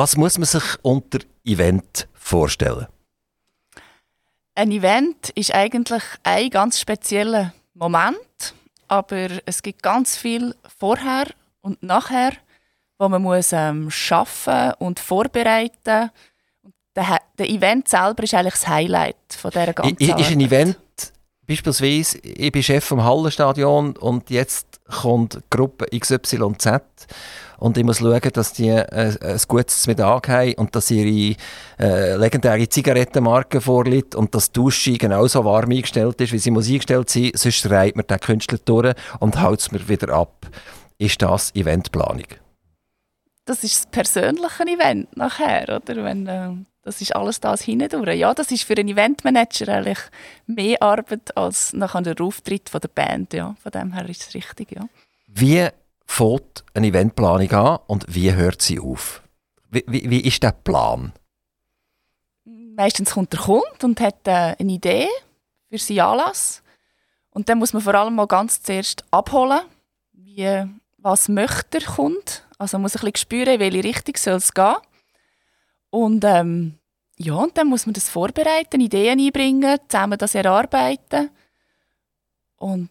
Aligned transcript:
Was 0.00 0.16
muss 0.16 0.38
man 0.38 0.46
sich 0.46 0.62
unter 0.80 1.18
Event 1.44 2.08
vorstellen? 2.14 2.86
Ein 4.54 4.70
Event 4.70 5.28
ist 5.34 5.54
eigentlich 5.54 6.02
ein 6.22 6.48
ganz 6.48 6.80
spezieller 6.80 7.52
Moment, 7.74 8.54
aber 8.88 9.28
es 9.44 9.60
gibt 9.60 9.82
ganz 9.82 10.16
viel 10.16 10.54
vorher 10.78 11.26
und 11.60 11.82
nachher, 11.82 12.32
wo 12.98 13.10
man 13.10 13.20
muss 13.20 13.52
ähm, 13.52 13.90
schaffen 13.90 14.72
und 14.78 14.98
vorbereiten. 15.00 16.10
Der, 16.96 17.18
der 17.38 17.50
Event 17.50 17.86
selber 17.86 18.22
ist 18.22 18.32
eigentlich 18.32 18.54
das 18.54 18.68
Highlight 18.68 19.16
von 19.36 19.50
dieser 19.50 19.74
ganzen 19.74 20.02
I, 20.02 20.18
Ist 20.18 20.30
ein 20.30 20.40
Event 20.40 20.78
beispielsweise, 21.50 22.18
ich 22.20 22.52
bin 22.52 22.62
Chef 22.62 22.84
vom 22.84 23.02
Hallenstadion 23.02 23.96
und 23.96 24.30
jetzt 24.30 24.69
kommt 24.90 25.42
Gruppe 25.50 25.86
XYZ 25.98 26.80
und 27.60 27.76
ich 27.76 27.84
muss 27.84 27.98
schauen, 27.98 28.30
dass 28.32 28.54
die 28.54 28.68
äh, 28.68 29.16
ein 29.20 29.40
gutes 29.46 29.86
Mittag 29.86 30.28
haben 30.28 30.54
und 30.54 30.74
dass 30.74 30.90
ihre 30.90 31.36
äh, 31.78 32.16
legendäre 32.16 32.68
Zigarettenmarke 32.68 33.60
vorliegt 33.60 34.14
und 34.14 34.34
dass 34.34 34.50
die 34.50 34.60
Dusche 34.60 34.94
genauso 34.94 35.44
warm 35.44 35.70
eingestellt 35.70 36.20
ist, 36.20 36.32
wie 36.32 36.38
sie 36.38 36.50
muss 36.50 36.68
eingestellt 36.68 37.10
sein. 37.10 37.32
Sonst 37.34 37.68
reibt 37.70 37.96
mir 37.96 38.04
der 38.04 38.18
Künstler 38.18 38.58
durch 38.64 38.94
und 39.20 39.40
haut 39.40 39.60
es 39.60 39.72
mir 39.72 39.86
wieder 39.88 40.14
ab. 40.14 40.46
Ist 40.98 41.20
das 41.20 41.54
Eventplanung? 41.54 42.26
Das 43.44 43.62
ist 43.62 43.84
das 43.84 43.90
persönliche 43.90 44.62
Event 44.62 45.16
nachher, 45.16 45.64
oder? 45.82 46.04
Wenn, 46.04 46.26
äh, 46.26 46.50
das 46.82 47.00
ist 47.00 47.14
alles 47.14 47.40
das 47.40 47.62
hindurch. 47.62 48.16
Ja, 48.16 48.32
das 48.32 48.50
ist 48.50 48.64
für 48.64 48.74
einen 48.74 48.88
Eventmanager 48.88 49.68
eigentlich 49.68 49.98
mehr 50.46 50.82
Arbeit 50.82 51.36
als 51.36 51.72
nachher 51.72 52.02
der 52.02 52.20
Auftritt 52.20 52.70
von 52.70 52.80
der 52.80 52.88
Band. 52.88 53.34
Ja. 53.34 53.54
Von 53.62 53.72
dem 53.72 53.92
her 53.92 54.08
ist 54.08 54.22
es 54.22 54.34
richtig, 54.34 54.72
ja. 54.72 54.88
Wie 55.26 55.68
fängt 56.06 56.64
eine 56.74 56.88
Eventplanung 56.88 57.50
an 57.52 57.78
und 57.86 58.04
wie 58.08 58.32
hört 58.32 58.62
sie 58.62 58.80
auf? 58.80 59.22
Wie, 59.70 59.84
wie, 59.86 60.10
wie 60.10 60.20
ist 60.20 60.42
der 60.42 60.52
Plan? 60.52 61.12
Meistens 62.44 63.12
kommt 63.12 63.32
der 63.32 63.40
Kunde 63.40 63.64
und 63.82 64.00
hat 64.00 64.26
äh, 64.26 64.56
eine 64.58 64.72
Idee 64.72 65.06
für 65.68 65.78
seinen 65.78 66.00
Anlass. 66.00 66.62
Und 67.30 67.48
dann 67.48 67.58
muss 67.58 67.72
man 67.72 67.82
vor 67.82 67.94
allem 67.94 68.14
mal 68.14 68.26
ganz 68.26 68.62
zuerst 68.62 69.04
abholen, 69.10 69.60
wie, 70.12 70.64
was 70.98 71.28
möchte 71.28 71.78
der 71.80 71.82
Kunde. 71.82 72.20
Also 72.58 72.76
man 72.76 72.82
muss 72.82 72.96
ein 72.96 73.00
bisschen 73.00 73.16
spüren, 73.16 73.54
in 73.54 73.60
welche 73.60 73.84
Richtung 73.84 74.16
soll 74.16 74.34
es 74.34 74.52
gehen. 74.52 74.74
Und 75.90 76.24
ähm, 76.24 76.74
ja, 77.18 77.34
und 77.34 77.56
dann 77.58 77.68
muss 77.68 77.86
man 77.86 77.92
das 77.92 78.08
vorbereiten, 78.08 78.80
Ideen 78.80 79.20
einbringen, 79.20 79.78
zusammen 79.88 80.18
das 80.18 80.34
erarbeiten. 80.34 81.30
Und 82.56 82.90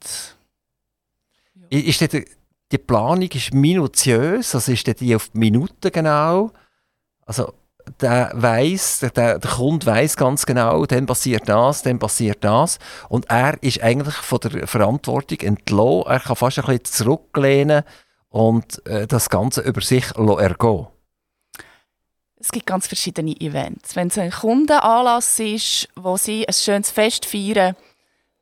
ja. 1.70 1.80
ist 1.80 2.02
die, 2.02 2.26
die 2.72 2.78
Planung 2.78 3.30
ist 3.30 3.54
minutiös, 3.54 4.54
also 4.54 4.72
ist 4.72 4.86
die 5.00 5.16
auf 5.16 5.30
die 5.30 5.40
Minute 5.40 5.90
genau? 5.90 6.52
Also 7.26 7.54
der 8.02 8.32
weiß, 8.34 9.00
der, 9.16 9.40
der 9.40 9.52
Kunde 9.52 9.86
weiß 9.86 10.16
ganz 10.16 10.46
genau, 10.46 10.86
dann 10.86 11.06
passiert 11.06 11.50
das, 11.50 11.82
dann 11.82 12.00
passiert 12.00 12.44
das. 12.44 12.78
Und 13.08 13.30
er 13.30 13.62
ist 13.64 13.82
eigentlich 13.82 14.16
von 14.16 14.40
der 14.40 14.68
Verantwortung 14.68 15.40
entlohnt. 15.40 16.08
Er 16.08 16.20
kann 16.20 16.36
fast 16.36 16.60
ein 16.60 16.66
bisschen 16.66 16.86
zurücklehnen 16.86 17.84
und 18.30 18.86
äh, 18.86 19.08
das 19.08 19.30
Ganze 19.30 19.62
über 19.62 19.82
sich 19.82 20.06
ergehen. 20.16 20.88
Es 22.40 22.52
gibt 22.52 22.66
ganz 22.66 22.88
verschiedene 22.88 23.36
Events. 23.42 23.96
Wenn 23.96 24.08
es 24.08 24.18
ein 24.18 24.32
Kundenanlass 24.32 25.40
ist, 25.40 25.90
wo 25.96 26.16
sie 26.16 26.48
ein 26.48 26.54
schönes 26.54 26.90
Fest 26.90 27.26
feiern, 27.26 27.76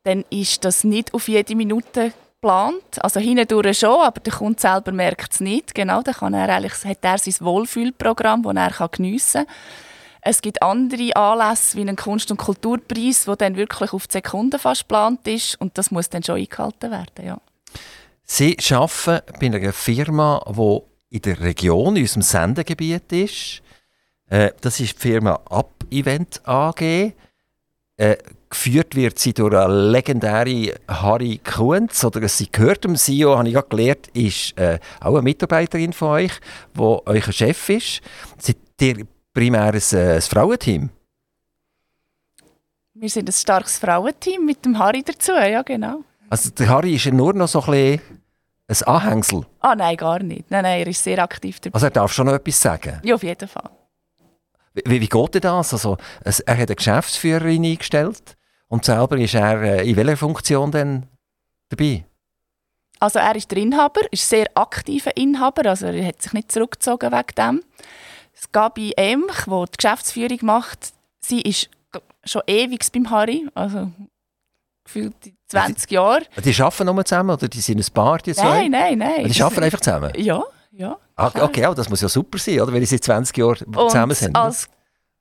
dann 0.03 0.23
ist 0.29 0.63
das 0.63 0.83
nicht 0.83 1.13
auf 1.15 1.27
jede 1.27 1.55
Minute 1.55 2.13
geplant. 2.35 3.03
Also 3.03 3.19
hindurch 3.19 3.79
schon, 3.79 3.99
aber 4.01 4.19
der 4.19 4.33
Kunde 4.33 4.61
selber 4.61 4.91
merkt 4.91 5.33
es 5.33 5.39
nicht. 5.39 5.73
Genau, 5.73 6.03
dann 6.03 6.13
kann 6.13 6.35
er 6.35 6.47
eigentlich, 6.47 6.85
hat 6.85 6.99
er 7.01 7.17
sein 7.17 7.33
Wohlfühlprogramm, 7.39 8.43
das 8.43 8.79
er 8.79 8.87
geniessen 8.89 9.45
kann. 9.45 9.55
Es 10.21 10.41
gibt 10.41 10.61
andere 10.61 11.15
Anlässe, 11.15 11.77
wie 11.77 11.81
einen 11.81 11.95
Kunst- 11.95 12.29
und 12.29 12.37
Kulturpreis, 12.37 13.25
der 13.25 13.35
dann 13.37 13.55
wirklich 13.55 13.93
auf 13.93 14.07
die 14.07 14.13
Sekunden 14.13 14.59
fast 14.59 14.81
geplant 14.81 15.25
ist. 15.27 15.59
Und 15.59 15.77
das 15.77 15.89
muss 15.89 16.09
dann 16.09 16.21
schon 16.21 16.35
eingehalten 16.35 16.91
werden, 16.91 17.25
ja. 17.25 17.41
Sie 18.23 18.57
arbeiten 18.71 19.21
bei 19.39 19.45
einer 19.47 19.73
Firma, 19.73 20.43
die 20.49 21.15
in 21.15 21.21
der 21.21 21.39
Region, 21.39 21.95
in 21.95 22.01
unserem 22.03 22.21
Sendegebiet 22.23 23.11
ist. 23.13 23.61
Äh, 24.29 24.51
das 24.61 24.79
ist 24.79 24.95
die 24.95 25.09
Firma 25.09 25.39
Up 25.49 25.85
Event 25.89 26.41
AG. 26.45 27.13
Äh, 27.99 28.17
geführt 28.49 28.95
wird 28.95 29.17
sie 29.19 29.33
durch 29.33 29.55
eine 29.55 29.91
legendäre 29.91 30.75
Harry 30.87 31.39
Kunz, 31.43 32.03
oder 32.03 32.27
sie 32.27 32.51
gehört 32.51 32.83
dem 32.83 32.95
CEO, 32.95 33.37
habe 33.37 33.47
ich 33.47 33.53
gerade 33.53 33.67
gelernt, 33.69 34.07
ist 34.13 34.57
äh, 34.57 34.79
auch 35.01 35.13
eine 35.13 35.23
Mitarbeiterin 35.23 35.93
von 35.93 36.09
euch, 36.09 36.31
die 36.75 36.79
euer 36.79 37.31
Chef 37.31 37.69
ist. 37.69 38.01
Seid 38.37 38.57
ihr 38.81 39.07
primär 39.33 39.73
ein, 39.73 39.81
äh, 39.93 40.15
ein 40.15 40.21
Frauenteam? 40.21 40.89
Wir 42.93 43.09
sind 43.09 43.29
ein 43.29 43.33
starkes 43.33 43.77
Frauenteam 43.77 44.45
mit 44.45 44.63
dem 44.65 44.77
Harry 44.77 45.03
dazu, 45.03 45.31
ja 45.33 45.61
genau. 45.61 46.03
Also 46.29 46.49
der 46.51 46.69
Harry 46.69 46.95
ist 46.95 47.05
ja 47.05 47.11
nur 47.11 47.33
noch 47.33 47.47
so 47.47 47.61
ein, 47.61 48.01
ein 48.67 48.83
Anhängsel? 48.85 49.45
Ah 49.59 49.75
nein, 49.75 49.97
gar 49.97 50.21
nicht. 50.21 50.49
Nein, 50.49 50.63
nein, 50.63 50.81
er 50.81 50.87
ist 50.87 51.03
sehr 51.03 51.19
aktiv 51.19 51.59
dabei. 51.59 51.75
Also 51.75 51.87
er 51.87 51.91
darf 51.91 52.11
schon 52.11 52.27
noch 52.27 52.33
etwas 52.33 52.61
sagen? 52.61 52.99
Ja, 53.03 53.15
auf 53.15 53.23
jeden 53.23 53.47
Fall. 53.47 53.69
Wie, 54.85 55.01
wie 55.01 55.07
geht 55.07 55.43
das? 55.43 55.73
Also, 55.73 55.97
es, 56.23 56.39
er 56.41 56.57
hat 56.57 56.69
eine 56.69 56.75
Geschäftsführerin 56.75 57.65
eingestellt 57.65 58.37
und 58.67 58.85
selber 58.85 59.17
ist 59.17 59.35
er 59.35 59.61
äh, 59.61 59.89
in 59.89 59.95
welcher 59.95 60.17
Funktion 60.17 60.71
denn 60.71 61.05
dabei? 61.69 62.05
Also 62.99 63.19
er 63.19 63.35
ist 63.35 63.51
der 63.51 63.59
Inhaber, 63.59 64.01
ist 64.11 64.27
sehr 64.27 64.47
aktiver 64.55 65.15
Inhaber, 65.15 65.69
also 65.69 65.85
er 65.85 66.07
hat 66.07 66.21
sich 66.21 66.33
nicht 66.33 66.51
zurückgezogen 66.51 67.11
wegen 67.11 67.35
dem. 67.37 67.63
Es 68.33 68.51
Gabi 68.51 68.93
Emch, 68.95 69.45
die 69.45 69.65
die 69.71 69.77
Geschäftsführung 69.77 70.39
macht, 70.41 70.93
sie 71.19 71.41
ist 71.41 71.69
schon 72.23 72.41
ewig 72.47 72.85
beim 72.91 73.09
Harry, 73.09 73.47
also 73.53 73.91
gefühlt 74.83 75.15
20 75.47 75.91
Jahre. 75.91 76.21
Die 76.43 76.61
arbeiten 76.61 76.85
nur 76.85 77.05
zusammen 77.05 77.31
oder 77.31 77.47
die 77.47 77.61
sind 77.61 77.79
ein 77.79 77.93
Paar, 77.93 78.17
die 78.17 78.33
zwei? 78.33 78.67
Nein, 78.67 78.71
nein, 78.71 78.97
nein. 78.97 79.27
Die 79.27 79.43
arbeiten 79.43 79.63
einfach 79.63 79.81
zusammen? 79.81 80.11
Ja. 80.15 80.43
Ja, 80.71 80.97
ah, 81.17 81.31
okay, 81.41 81.67
oh, 81.67 81.73
das 81.73 81.89
muss 81.89 82.01
ja 82.01 82.09
super 82.09 82.37
sein, 82.37 82.61
oder? 82.61 82.71
wenn 82.71 82.81
sie 82.81 82.95
seit 82.95 83.03
20 83.03 83.37
Jahren 83.37 83.73
zusammen 83.73 84.15
sind. 84.15 84.35
als 84.35 84.69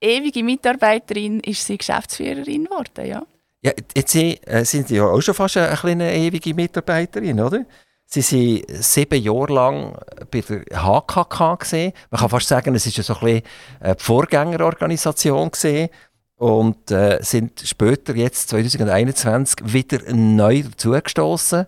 ewige 0.00 0.44
Mitarbeiterin 0.44 1.40
ist 1.40 1.66
sie 1.66 1.78
Geschäftsführerin 1.78 2.64
geworden, 2.64 3.06
ja. 3.06 3.22
Ja, 3.62 3.72
jetzt 3.96 4.14
äh, 4.14 4.64
sind 4.64 4.86
Sie 4.86 4.96
ja 4.96 5.04
auch 5.04 5.20
schon 5.20 5.34
fast 5.34 5.56
eine, 5.56 5.80
eine 5.82 6.14
ewige 6.14 6.54
Mitarbeiterin, 6.54 7.40
oder? 7.40 7.64
Sie 8.04 8.22
waren 8.22 8.82
sieben 8.82 9.20
Jahre 9.20 9.52
lang 9.52 9.98
bei 10.30 10.40
der 10.40 10.84
HKK. 10.84 11.56
Gewesen. 11.56 11.92
Man 12.10 12.20
kann 12.20 12.28
fast 12.28 12.46
sagen, 12.46 12.74
es 12.76 12.86
war 12.86 13.02
so 13.02 13.14
ein 13.14 13.20
bisschen 13.20 13.42
eine 13.80 13.96
Vorgängerorganisation. 13.98 15.50
Gewesen. 15.50 15.88
Und 16.36 16.90
äh, 16.90 17.18
sind 17.22 17.60
später, 17.64 18.14
jetzt 18.14 18.50
2021, 18.50 19.72
wieder 19.72 19.98
neu 20.12 20.62
dazugestoßen. 20.62 21.66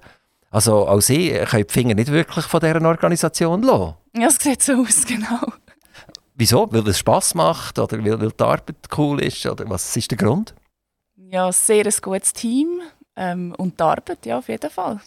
Also 0.50 0.86
auch 0.86 1.00
Sie 1.00 1.30
können 1.30 1.66
die 1.66 1.72
Finger 1.72 1.94
nicht 1.94 2.12
wirklich 2.12 2.44
von 2.44 2.60
dieser 2.60 2.82
Organisation 2.82 3.62
lassen. 3.62 3.94
Ja, 4.20 4.28
es 4.28 4.36
sieht 4.36 4.62
so 4.62 4.74
aus, 4.74 5.04
genau. 5.06 5.52
Wieso? 6.34 6.68
Weil 6.72 6.86
es 6.88 6.98
Spass 6.98 7.34
macht 7.34 7.78
oder 7.78 7.98
weil, 8.04 8.20
weil 8.20 8.30
die 8.30 8.44
Arbeit 8.44 8.76
cool 8.96 9.22
ist? 9.22 9.46
Oder 9.46 9.68
was 9.68 9.96
ist 9.96 10.10
der 10.10 10.18
Grund? 10.18 10.54
Ja, 11.16 11.52
sehr 11.52 11.84
ein 11.84 11.94
gutes 12.00 12.32
Team 12.32 12.80
ähm, 13.16 13.54
und 13.58 13.78
die 13.78 13.82
Arbeit, 13.82 14.24
ja, 14.24 14.38
auf 14.38 14.48
jeden 14.48 14.70
Fall. 14.70 15.00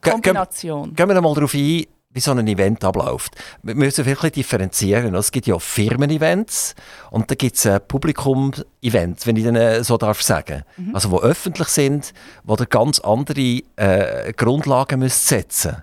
Kombination. 0.00 0.94
Gehen 0.94 1.08
wir 1.08 1.20
mal 1.20 1.34
darauf 1.34 1.54
ein, 1.54 1.84
wie 2.12 2.20
so 2.20 2.30
ein 2.32 2.46
Event 2.46 2.84
abläuft. 2.84 3.36
Wir 3.62 3.74
müssen 3.74 4.04
wirklich 4.06 4.32
differenzieren. 4.32 5.14
Es 5.14 5.32
gibt 5.32 5.46
ja 5.46 5.58
Firmen-Events 5.58 6.74
und 7.10 7.30
dann 7.30 7.38
gibt 7.38 7.56
es 7.56 7.64
äh, 7.64 7.80
Publikum-Events, 7.80 9.26
wenn 9.26 9.36
ich 9.36 9.44
dann 9.44 9.56
äh, 9.56 9.84
so 9.84 9.96
darf 9.96 10.22
sagen. 10.22 10.62
Mhm. 10.76 10.94
Also, 10.94 11.10
die 11.10 11.22
öffentlich 11.22 11.68
sind, 11.68 12.12
wo 12.44 12.56
ihr 12.56 12.66
ganz 12.66 13.00
andere 13.00 13.62
äh, 13.76 14.32
Grundlagen 14.34 15.00
müsst 15.00 15.26
setzen 15.26 15.82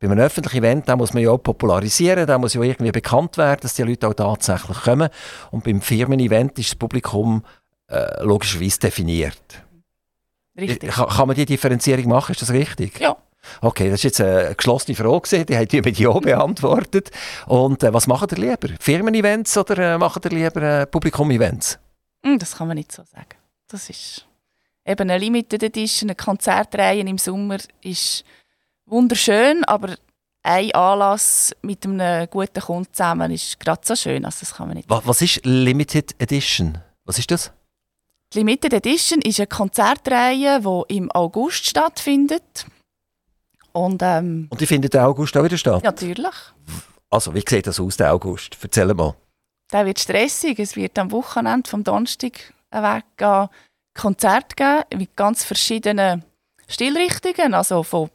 Bei 0.00 0.08
einem 0.08 0.18
öffentlichen 0.18 0.58
Event 0.64 0.88
da 0.88 0.96
muss 0.96 1.12
man 1.12 1.22
ja 1.22 1.30
auch 1.30 1.38
popularisieren, 1.38 2.26
da 2.26 2.38
muss 2.38 2.54
ja 2.54 2.62
irgendwie 2.62 2.90
bekannt 2.90 3.36
werden, 3.36 3.60
dass 3.60 3.74
die 3.74 3.82
Leute 3.82 4.08
auch 4.08 4.14
tatsächlich 4.14 4.80
kommen. 4.80 5.10
Und 5.50 5.64
beim 5.64 5.82
Firmen-Event 5.82 6.58
ist 6.58 6.70
das 6.70 6.74
Publikum 6.76 7.44
äh, 7.88 8.22
logischerweise 8.22 8.78
definiert. 8.80 9.36
Richtig. 10.58 10.90
Kann, 10.90 11.08
kann 11.08 11.26
man 11.28 11.36
die 11.36 11.44
Differenzierung 11.44 12.08
machen? 12.08 12.32
Ist 12.32 12.40
das 12.40 12.50
richtig? 12.50 12.98
Ja. 12.98 13.16
Okay, 13.60 13.90
das 13.90 14.00
ist 14.00 14.04
jetzt 14.04 14.20
eine 14.20 14.54
geschlossene 14.54 14.96
Frage, 14.96 15.44
die 15.44 15.56
hat 15.56 15.72
ihr 15.72 15.82
mit 15.82 15.98
Ja 15.98 16.12
beantwortet. 16.18 17.10
Und 17.46 17.82
äh, 17.82 17.92
was 17.92 18.06
macht 18.06 18.32
ihr 18.32 18.38
lieber? 18.38 18.68
Firmen-Events 18.78 19.56
oder 19.58 19.94
äh, 19.94 19.98
macht 19.98 20.24
ihr 20.24 20.30
lieber 20.30 20.62
äh, 20.62 20.86
Publikum-Events? 20.86 21.78
Hm, 22.24 22.38
Das 22.38 22.56
kann 22.56 22.68
man 22.68 22.76
nicht 22.76 22.92
so 22.92 23.02
sagen. 23.04 23.36
Das 23.68 23.90
ist 23.90 24.26
eben 24.86 25.10
eine 25.10 25.18
Limited 25.18 25.62
Edition, 25.62 26.08
eine 26.08 26.16
Konzertreihe 26.16 27.00
im 27.00 27.18
Sommer 27.18 27.58
ist 27.82 28.24
wunderschön, 28.90 29.64
aber 29.64 29.96
ein 30.42 30.72
Anlass 30.72 31.54
mit 31.62 31.84
einem 31.84 32.28
guten 32.30 32.60
Kunden 32.60 32.92
zusammen 32.92 33.30
ist 33.30 33.60
gerade 33.60 33.80
so 33.84 33.94
schön. 33.94 34.24
Also 34.24 34.38
das 34.40 34.54
kann 34.54 34.68
man 34.68 34.76
nicht. 34.76 34.88
Was, 34.88 35.06
was 35.06 35.22
ist 35.22 35.44
Limited 35.44 36.14
Edition? 36.20 36.78
Was 37.04 37.18
ist 37.18 37.30
das? 37.30 37.52
Die 38.32 38.38
Limited 38.38 38.72
Edition 38.72 39.20
ist 39.22 39.38
eine 39.40 39.46
Konzertreihe, 39.48 40.60
die 40.60 40.96
im 40.96 41.10
August 41.12 41.66
stattfindet. 41.66 42.66
Und 43.72 44.02
ähm, 44.02 44.46
Und 44.50 44.60
die 44.60 44.66
findet 44.66 44.94
im 44.94 45.00
August 45.02 45.36
auch 45.36 45.44
wieder 45.44 45.58
statt? 45.58 45.82
natürlich, 45.84 46.34
Also, 47.10 47.34
wie 47.34 47.42
sieht 47.46 47.66
das 47.66 47.78
aus, 47.80 47.96
der 47.96 48.12
August? 48.12 48.56
Erzähl 48.62 48.92
mal. 48.94 49.14
der 49.72 49.86
wird 49.86 49.98
stressig. 49.98 50.58
Es 50.58 50.74
wird 50.76 50.98
am 50.98 51.10
Wochenende 51.12 51.68
vom 51.68 51.84
Donnerstag 51.84 52.52
weggehen 52.70 53.48
Konzerte 53.94 54.54
geben 54.56 54.98
mit 55.00 55.16
ganz 55.16 55.44
verschiedenen 55.44 56.24
Stilrichtungen, 56.68 57.52
also 57.54 57.82
von 57.82 58.10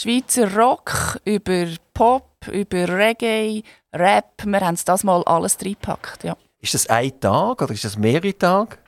Schweizer 0.00 0.56
Rock 0.56 1.20
über 1.26 1.66
Pop, 1.92 2.46
über 2.50 2.88
Reggae, 2.88 3.62
Rap. 3.92 4.46
Wir 4.46 4.60
haben 4.60 4.72
es 4.72 4.86
das 4.86 5.04
mal 5.04 5.22
alles 5.24 5.58
reingepackt, 5.60 6.24
ja. 6.24 6.38
Ist 6.58 6.72
das 6.72 6.86
ein 6.86 7.20
Tag 7.20 7.60
oder 7.60 7.74
ist 7.74 7.84
das 7.84 7.98
mehrere 7.98 8.32
Tage? 8.32 8.78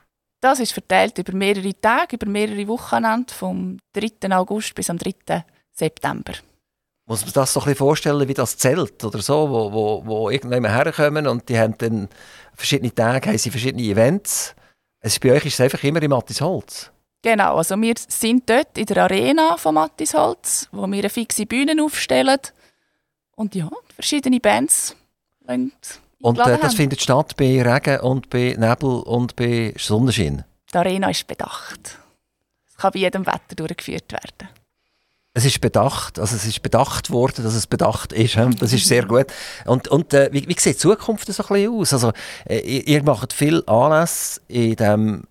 Das 0.41 0.59
ist 0.59 0.73
verteilt 0.73 1.19
über 1.19 1.33
mehrere 1.33 1.79
Tage, 1.79 2.15
über 2.15 2.25
mehrere 2.25 2.67
Wochenende, 2.67 3.31
vom 3.31 3.77
3. 3.93 4.35
August 4.35 4.73
bis 4.73 4.89
am 4.89 4.97
3. 4.97 5.45
September. 5.71 6.33
Muss 7.05 7.23
man 7.23 7.33
das 7.33 7.53
so 7.53 7.59
ein 7.59 7.65
bisschen 7.65 7.77
vorstellen 7.77 8.27
wie 8.27 8.33
das 8.33 8.57
Zelt 8.57 9.03
oder 9.03 9.21
so, 9.21 9.51
wo, 9.51 9.71
wo, 9.71 10.03
wo 10.07 10.29
irgendjemand 10.31 10.73
herkommen 10.73 11.27
und 11.27 11.47
die 11.47 11.59
haben 11.59 11.77
dann 11.77 12.09
verschiedene 12.55 12.91
Tage, 12.91 13.29
haben 13.29 13.37
sie 13.37 13.51
verschiedene 13.51 13.83
Events. 13.83 14.55
Es 14.99 15.13
ist, 15.13 15.19
bei 15.19 15.33
euch 15.33 15.45
ist 15.45 15.53
es 15.53 15.61
einfach 15.61 15.83
immer 15.83 16.01
im 16.01 16.09
Mattisholz. 16.09 16.91
Genau, 17.23 17.55
also 17.55 17.81
wir 17.81 17.93
sind 17.97 18.49
dort 18.49 18.77
in 18.77 18.85
der 18.85 18.97
Arena 19.05 19.55
von 19.55 19.75
Mattisholz, 19.75 20.67
wo 20.73 20.85
wir 20.87 20.99
eine 20.99 21.09
fixe 21.09 21.45
Bühne 21.45 21.81
aufstellen. 21.81 22.39
Und 23.35 23.55
ja, 23.55 23.69
verschiedene 23.95 24.41
Bands 24.41 24.93
Und 25.47 25.71
äh, 26.39 26.57
das 26.61 26.75
findet 26.75 27.01
statt 27.01 27.37
bei 27.37 27.61
Regen 27.61 28.01
und 28.01 28.29
bei 28.29 28.55
Nebel 28.59 28.99
und 29.03 29.37
bei 29.37 29.73
Sonnenschein. 29.77 30.43
Die 30.71 30.77
Arena 30.77 31.09
ist 31.09 31.25
bedacht. 31.25 31.97
Es 32.67 32.75
kann 32.75 32.91
bei 32.91 32.99
jedem 32.99 33.25
Wetter 33.25 33.55
durchgeführt 33.55 34.11
werden. 34.11 34.49
Es 35.33 35.45
ist 35.45 35.61
bedacht, 35.61 36.19
also 36.19 36.35
es 36.35 36.45
ist 36.45 36.61
bedacht 36.61 37.09
worden, 37.09 37.43
dass 37.43 37.55
es 37.55 37.67
bedacht 37.67 38.11
ist. 38.11 38.35
Das 38.59 38.73
ist 38.73 38.85
sehr 38.85 39.05
gut. 39.05 39.27
Und, 39.65 39.87
und 39.87 40.13
äh, 40.13 40.29
wie, 40.33 40.45
wie 40.47 40.59
sieht 40.59 40.75
die 40.75 40.77
Zukunft 40.77 41.25
so 41.31 41.41
ein 41.41 41.47
bisschen 41.47 41.73
aus? 41.73 41.93
Also, 41.93 42.11
äh, 42.45 42.59
ihr, 42.59 42.85
ihr 42.85 43.03
macht 43.03 43.31
viel 43.31 43.63
Anlässe 43.65 44.41
in 44.47 44.75
diesem 44.75 45.23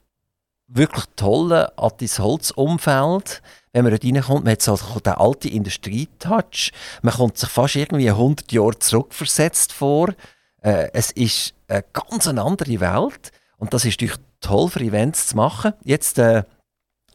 wirklich 0.75 1.05
tollen 1.17 1.69
Attis-Holz-Umfeld. 1.77 3.43
Wenn 3.73 3.85
man 3.85 3.93
dort 3.93 4.05
reinkommt, 4.05 4.45
man 4.45 4.53
hat 4.53 4.63
so 4.63 4.77
den 4.77 5.13
alten 5.13 5.49
Industrietouch. 5.49 6.73
Man 7.03 7.15
kommt 7.15 7.39
sich 7.39 7.49
fast 7.49 7.77
irgendwie 7.77 8.11
100 8.11 8.53
Jahre 8.53 8.79
zurückversetzt 8.79 9.73
vor. 9.73 10.11
Äh, 10.61 10.91
es 10.93 11.11
ist 11.13 11.55
eine 11.69 11.85
ganz 11.93 12.27
andere 12.27 12.81
Welt. 12.81 13.33
Und 13.57 13.73
das 13.73 13.85
ist 13.85 14.01
natürlich 14.01 14.19
toll 14.41 14.69
für 14.69 14.81
Events 14.81 15.29
zu 15.29 15.37
machen. 15.37 15.73
Jetzt 15.85 16.19
äh, 16.19 16.43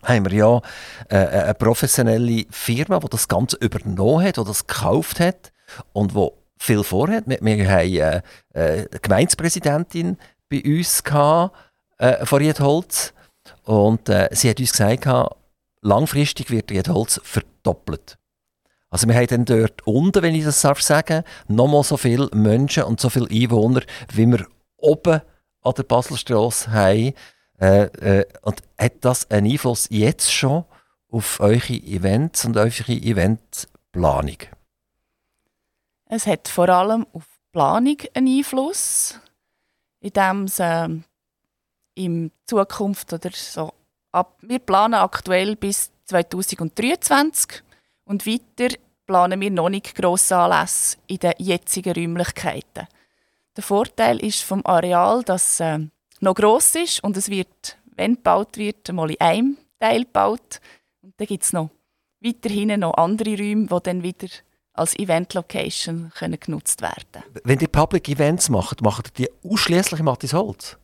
haben 0.04 0.30
wir 0.30 0.38
ja 0.38 0.62
äh, 1.10 1.44
eine 1.44 1.54
professionelle 1.54 2.46
Firma, 2.50 3.00
die 3.00 3.10
das 3.10 3.28
Ganze 3.28 3.58
übernommen 3.58 4.24
hat, 4.24 4.38
die 4.38 4.44
das 4.44 4.66
gekauft 4.66 5.20
hat 5.20 5.52
und 5.94 6.16
wo 6.16 6.38
viel 6.58 6.84
vorhat. 6.84 7.26
Wir, 7.28 7.40
wir 7.42 7.70
haben 7.70 8.24
äh, 8.54 8.82
äh, 8.82 8.88
Gemeindepräsidentin 9.02 10.18
bei 10.50 10.64
uns 10.64 11.04
gehabt, 11.04 11.56
äh, 11.98 12.26
von 12.26 12.40
Riedholz 12.40 13.14
und 13.68 14.08
äh, 14.08 14.30
sie 14.32 14.50
hat 14.50 14.60
uns 14.60 14.72
gesagt, 14.72 15.08
langfristig 15.82 16.50
wird 16.50 16.72
Riedholz 16.72 17.20
verdoppelt. 17.24 18.18
Also 18.90 19.08
wir 19.08 19.16
haben 19.16 19.28
dann 19.28 19.46
dort 19.46 19.86
unten, 19.86 20.24
wenn 20.24 20.36
ich 20.36 20.46
das 20.46 20.62
darf 20.62 20.82
sagen, 20.82 21.24
nochmal 21.50 21.84
so 21.84 21.98
viele 21.98 22.30
Menschen 22.34 22.84
und 22.84 23.02
so 23.02 23.10
viele 23.10 23.30
Einwohner, 23.30 23.82
wie 24.14 24.26
wir 24.26 24.48
oben 24.78 25.22
an 25.62 25.74
der 25.76 25.84
Baselstrasse 25.84 26.72
haben. 26.72 27.14
Äh, 27.60 27.84
äh, 28.20 28.26
und 28.44 28.62
hat 28.78 28.94
das 29.02 29.30
einen 29.30 29.52
Einfluss 29.52 29.88
jetzt 29.90 30.32
schon 30.32 30.64
auf 31.12 31.40
eure 31.42 31.74
Events 31.74 32.46
und 32.46 32.56
eure 32.56 32.94
Eventplanung? 32.94 34.38
Es 36.06 36.26
hat 36.26 36.48
vor 36.48 36.70
allem 36.70 37.06
auf 37.12 37.26
die 37.26 37.52
Planung 37.52 37.98
einen 38.14 38.38
Einfluss, 38.38 39.20
indem 40.00 40.44
es 40.44 40.60
ähm, 40.62 41.04
in 41.98 42.32
Zukunft 42.46 43.12
oder 43.14 43.32
so 43.34 43.74
ab, 44.12 44.38
wir 44.42 44.60
planen 44.60 44.96
aktuell 44.96 45.56
bis 45.56 45.92
2023 46.06 47.64
und 48.06 48.26
weiter 48.26 48.76
planen 49.06 49.40
wir 49.42 49.52
noch 49.52 49.70
nicht 49.70 49.96
grosse 49.96 50.36
Anlässe 50.36 50.98
in 51.08 51.18
den 51.18 51.34
jetzigen 51.38 51.94
Räumlichkeiten. 51.94 52.88
Der 53.56 53.64
Vorteil 53.64 54.20
ist 54.24 54.44
vom 54.44 54.66
Areal, 54.66 55.24
dass 55.24 55.54
es 55.54 55.60
ähm, 55.62 55.92
noch 56.20 56.36
gross 56.36 56.76
ist 56.76 57.04
und 57.04 57.18
es 57.18 57.30
wird, 57.30 57.78
wenn 57.96 58.16
gebaut 58.16 58.58
wird, 58.58 58.92
mal 58.92 59.10
in 59.10 59.20
einem 59.20 59.58
Teil 59.80 60.04
gebaut. 60.04 60.62
Und 61.02 61.14
dann 61.18 61.28
gibt 61.28 61.44
es 61.44 61.54
noch 61.54 61.70
weiterhin 62.20 62.80
noch 62.80 62.96
andere 62.96 63.38
Räume, 63.38 63.68
die 63.68 63.80
dann 63.84 64.04
wieder 64.04 64.28
als 64.74 64.98
Event-Location 64.98 66.12
können 66.16 66.40
genutzt 66.40 66.82
werden 66.84 67.24
Wenn 67.44 67.60
ihr 67.60 67.68
Public 67.68 68.10
Events 68.10 68.50
macht, 68.50 68.82
macht 68.82 69.20
ihr 69.20 69.26
die 69.26 69.50
ausschließlich 69.52 70.00
im 70.00 70.08
Attis-Holz? 70.08 70.78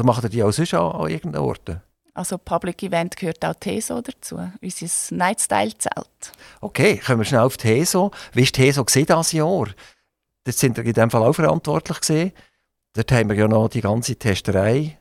Oder 0.00 0.06
macht 0.06 0.24
ihr 0.24 0.30
die 0.30 0.42
auch 0.42 0.50
sonst 0.50 0.72
an, 0.72 0.92
an 0.92 1.10
irgendeinen 1.10 1.44
Orten? 1.44 1.82
Also 2.14 2.38
Public 2.38 2.82
Event 2.82 3.18
gehört 3.18 3.44
auch 3.44 3.52
TESO 3.52 4.00
dazu, 4.00 4.40
unser 4.62 5.14
Nightstyle-Zelt. 5.14 6.32
Okay, 6.62 6.96
kommen 6.96 7.18
wir 7.18 7.26
schnell 7.26 7.42
auf 7.42 7.58
die 7.58 7.68
HESO. 7.68 8.10
Wie 8.32 8.44
HESO 8.44 8.82
gewesen 8.86 9.06
dieses 9.06 9.32
Jahr? 9.32 9.66
Dort 10.44 10.56
sind 10.56 10.78
wir 10.78 10.86
in 10.86 10.94
dem 10.94 11.10
Fall 11.10 11.22
auch 11.22 11.34
verantwortlich 11.34 12.00
gewesen. 12.00 12.32
Dort 12.94 13.12
haben 13.12 13.28
wir 13.28 13.36
ja 13.36 13.46
noch 13.46 13.68
die 13.68 13.82
ganze 13.82 14.16
Testerei 14.16 14.98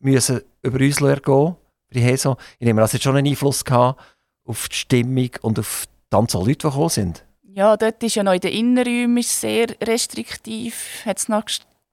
müssen 0.00 0.42
über 0.60 0.78
uns 0.80 1.00
ergehen, 1.00 1.56
bei 1.90 2.00
HESO. 2.00 2.36
Ich 2.58 2.66
nehme 2.66 2.82
an, 2.82 2.84
es 2.84 2.92
hat 2.92 3.02
schon 3.02 3.16
einen 3.16 3.26
Einfluss 3.26 3.64
gehabt 3.64 4.02
auf 4.44 4.68
die 4.68 4.76
Stimmung 4.76 5.30
und 5.40 5.58
auf 5.58 5.86
die 6.12 6.16
Anzahl 6.16 6.42
Leute, 6.42 6.58
die 6.58 6.64
gekommen 6.64 6.90
sind. 6.90 7.24
Ja, 7.42 7.74
dort 7.78 8.02
ist 8.02 8.16
ja 8.16 8.22
noch 8.22 8.34
in 8.34 8.40
den 8.40 8.52
Innenräumen 8.52 9.16
ist 9.16 9.40
sehr 9.40 9.68
restriktiv, 9.80 11.00
hat 11.06 11.18
es 11.18 11.28
noch 11.28 11.44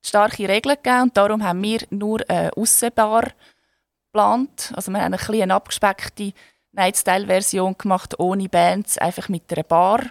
starke 0.02 0.48
Regeln 0.48 0.76
gegeben 0.76 1.04
und 1.04 1.18
darum 1.18 1.44
haben 1.44 1.62
wir 1.64 1.80
nur 1.90 2.22
eine 2.28 2.52
Aussenbar 2.56 3.32
geplant. 4.12 4.72
Also 4.76 4.92
wir 4.92 5.00
haben 5.00 5.14
eine 5.14 5.18
kleine 5.18 5.54
abgespeckte 5.54 6.34
Nightstyle-Version 6.74 7.76
gemacht, 7.78 8.20
ohne 8.20 8.50
Bands, 8.50 8.98
einfach 8.98 9.30
mit 9.30 9.52
einer 9.52 9.64
Bar. 9.64 10.04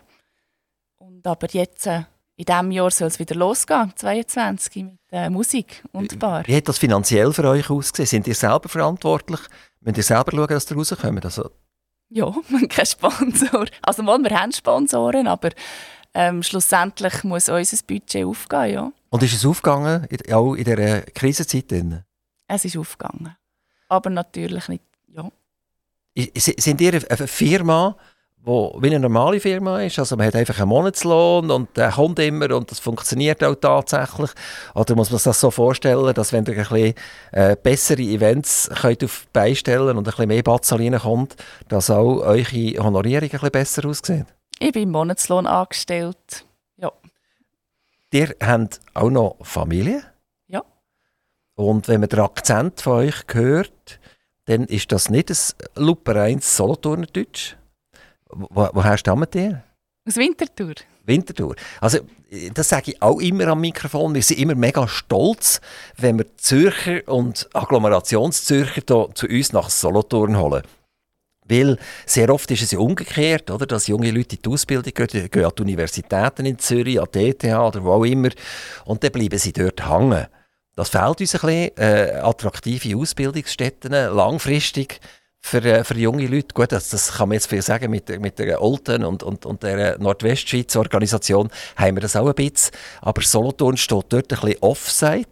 Und 0.99 1.27
aber 1.27 1.49
jetzt, 1.51 1.87
äh, 1.87 2.03
in 2.37 2.45
diesem 2.45 2.71
Jahr 2.71 2.91
soll 2.91 3.09
es 3.09 3.19
wieder 3.19 3.35
losgehen, 3.35 3.93
22, 3.97 4.85
mit 4.85 4.99
äh, 5.11 5.31
Musik 5.31 5.83
und 5.93 6.19
Bar. 6.19 6.47
Wie 6.47 6.57
hat 6.57 6.69
das 6.69 6.79
finanziell 6.79 7.33
für 7.33 7.45
euch 7.45 7.69
ausgesehen? 7.71 8.07
Sind 8.07 8.29
ihr 8.29 8.35
selber 8.35 8.69
verantwortlich? 8.69 9.41
Müsst 9.81 9.97
ihr 9.97 10.03
selber 10.03 10.33
schauen, 10.33 10.49
dass 10.49 10.71
ihr 10.71 10.77
rauskommt? 10.77 11.25
Also, 11.25 11.51
Ja, 12.11 12.27
wir 12.49 12.59
haben 12.59 12.69
keinen 12.69 12.87
Sponsor. 12.87 13.67
Also 13.83 14.03
mal, 14.03 14.23
wir 14.23 14.39
haben 14.39 14.53
Sponsoren, 14.53 15.27
aber 15.27 15.51
ähm, 16.13 16.43
schlussendlich 16.43 17.25
muss 17.25 17.49
unser 17.49 17.79
Budget 17.87 18.27
aufgehen, 18.27 18.73
ja. 18.73 18.93
Und 19.11 19.23
ist 19.23 19.35
es 19.35 19.45
aufgegangen, 19.45 20.07
auch 20.33 20.55
in 20.55 20.65
dieser 20.65 21.03
Krisenzeit? 21.03 21.71
drin? 21.71 22.05
Es 22.47 22.65
ist 22.65 22.77
aufgegangen. 22.77 23.37
Aber 23.89 24.11
natürlich 24.11 24.69
nicht, 24.69 24.85
ja. 25.09 25.29
Sind 26.35 26.81
ihr 26.81 27.01
eine 27.09 27.27
Firma, 27.27 27.97
die 28.39 28.51
wie 28.51 28.87
eine 28.87 29.01
normale 29.01 29.41
Firma 29.41 29.81
ist? 29.81 29.99
Also 29.99 30.17
man 30.17 30.27
hat 30.27 30.37
einfach 30.37 30.59
einen 30.61 30.69
Monatslohn 30.69 31.51
und 31.51 31.77
der 31.77 31.91
kommt 31.91 32.21
immer 32.21 32.55
und 32.55 32.71
das 32.71 32.79
funktioniert 32.79 33.43
auch 33.43 33.57
tatsächlich? 33.57 34.31
Oder 34.75 34.95
muss 34.95 35.11
man 35.11 35.19
sich 35.19 35.25
das 35.25 35.41
so 35.41 35.51
vorstellen, 35.51 36.15
dass 36.15 36.33
wenn 36.33 36.47
ihr 36.47 36.53
ein 36.53 36.69
bisschen 36.69 36.95
äh, 37.33 37.57
bessere 37.61 38.03
Events 38.03 38.71
könnt 38.81 39.05
auf 39.05 39.27
die 39.27 39.31
Beine 39.33 39.57
stellen 39.57 39.97
und 39.97 39.99
ein 39.99 40.05
bisschen 40.05 40.29
mehr 40.29 40.43
Batzal 40.43 40.79
reinkommt, 40.79 41.37
dass 41.69 41.91
auch 41.91 42.21
eure 42.21 42.85
Honorierung 42.85 43.25
ein 43.25 43.31
bisschen 43.31 43.51
besser 43.51 43.89
aussieht? 43.89 44.27
Ich 44.61 44.73
bin 44.73 44.85
im 44.85 44.91
Monatslohn 44.91 45.47
angestellt. 45.47 46.45
Ihr 48.13 48.35
habt 48.43 48.81
auch 48.95 49.11
noch 49.11 49.37
Familie? 49.43 50.03
Ja. 50.49 50.65
Und 51.55 51.87
wenn 51.89 52.01
man 52.01 52.09
den 52.09 52.21
Akzent 52.21 52.81
von 52.81 52.95
euch 52.95 53.25
hört, 53.33 54.01
dann 54.47 54.65
ist 54.65 54.91
das 54.91 55.11
nicht 55.11 55.31
ein 55.31 55.37
lupereins 55.77 56.57
Solothurner 56.57 57.07
Deutsch. 57.07 57.57
Wo, 58.29 58.69
woher 58.73 58.99
stammt 58.99 59.35
ihr? 59.35 59.63
Aus 60.07 60.17
Winterthur? 60.17 60.75
Winterthur. 61.05 61.55
Also, 61.81 61.99
das 62.55 62.69
sage 62.69 62.93
ich 62.93 63.03
auch 63.03 63.21
immer 63.21 63.49
am 63.49 63.61
Mikrofon. 63.61 64.15
Wir 64.15 64.23
sind 64.23 64.41
immer 64.41 64.55
mega 64.55 64.89
stolz, 64.89 65.61
wenn 65.97 66.19
wir 66.19 66.37
Zürcher 66.37 67.07
und 67.07 67.49
Agglomerationszürcher 67.53 68.83
zu 69.15 69.27
uns 69.27 69.53
nach 69.53 69.71
Solothurn 69.71 70.37
holen. 70.39 70.63
Weil 71.51 71.77
sehr 72.07 72.33
oft 72.33 72.51
ist 72.51 72.63
es 72.63 72.71
ja 72.71 72.79
umgekehrt, 72.79 73.51
oder, 73.51 73.67
dass 73.67 73.89
junge 73.89 74.11
Leute 74.11 74.37
in 74.37 74.43
die 74.43 74.49
Ausbildung 74.49 74.95
gehen, 74.95 75.31
gehen 75.31 75.45
an 75.45 75.53
die 75.57 75.63
Universitäten 75.63 76.47
in 76.47 76.59
Zürich, 76.59 77.01
an 77.01 77.09
die 77.13 77.29
ETH 77.29 77.45
oder 77.45 77.83
wo 77.85 77.93
auch 77.93 78.05
immer, 78.05 78.31
und 78.85 79.03
dann 79.03 79.13
bleiben 79.13 79.39
sie 79.39 79.53
dort 79.53 79.89
hängen. 79.89 80.27
Das 80.77 80.89
fehlt 80.89 81.21
uns 81.21 81.35
ein 81.35 81.41
bisschen, 81.41 81.77
äh, 81.77 82.21
attraktive 82.23 82.97
Ausbildungsstätten, 82.97 83.93
langfristig 83.93 85.01
für, 85.41 85.65
äh, 85.65 85.85
für 85.85 85.95
junge 85.99 86.27
Leute. 86.27 86.55
Gut, 86.55 86.73
das, 86.73 86.91
das 86.91 87.13
kann 87.15 87.29
man 87.29 87.35
jetzt 87.35 87.49
viel 87.49 87.63
sagen, 87.63 87.91
mit, 87.91 88.09
mit 88.21 88.39
der 88.39 88.63
Olten 88.63 89.05
und, 89.05 89.23
und, 89.23 89.47
und 89.47 89.63
der 89.63 89.99
Nordwestschweiz 89.99 90.77
Organisation 90.77 91.51
haben 91.77 91.97
wir 91.97 92.03
das 92.03 92.17
auch 92.17 92.29
ein 92.29 92.35
bisschen. 92.35 92.73
Aber 93.01 93.23
Solothurn 93.23 93.77
steht 93.77 94.07
dort 94.11 94.15
ein 94.15 94.41
bisschen 94.41 94.63
offside. 94.63 95.27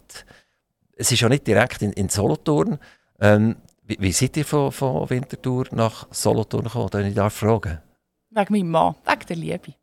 Es 0.97 1.11
ist 1.11 1.21
ja 1.21 1.29
nicht 1.29 1.47
direkt 1.47 1.81
in, 1.81 1.93
in 1.93 2.09
Solothurn. 2.09 2.79
Ähm, 3.21 3.55
wie, 3.97 4.11
seid 4.11 4.37
ihr 4.37 4.45
von, 4.45 4.71
von 4.71 5.09
Winterthur 5.09 5.65
nach 5.71 6.07
Solothurn 6.11 6.65
gekommen, 6.65 6.89
wenn 6.93 7.07
ich 7.07 7.15
darf 7.15 7.33
fragen? 7.33 7.79
Wegen 8.29 8.53
meinem 8.53 8.69
Mann, 8.69 8.95
wegen 9.05 9.25
der 9.27 9.35
Liebe. 9.35 9.73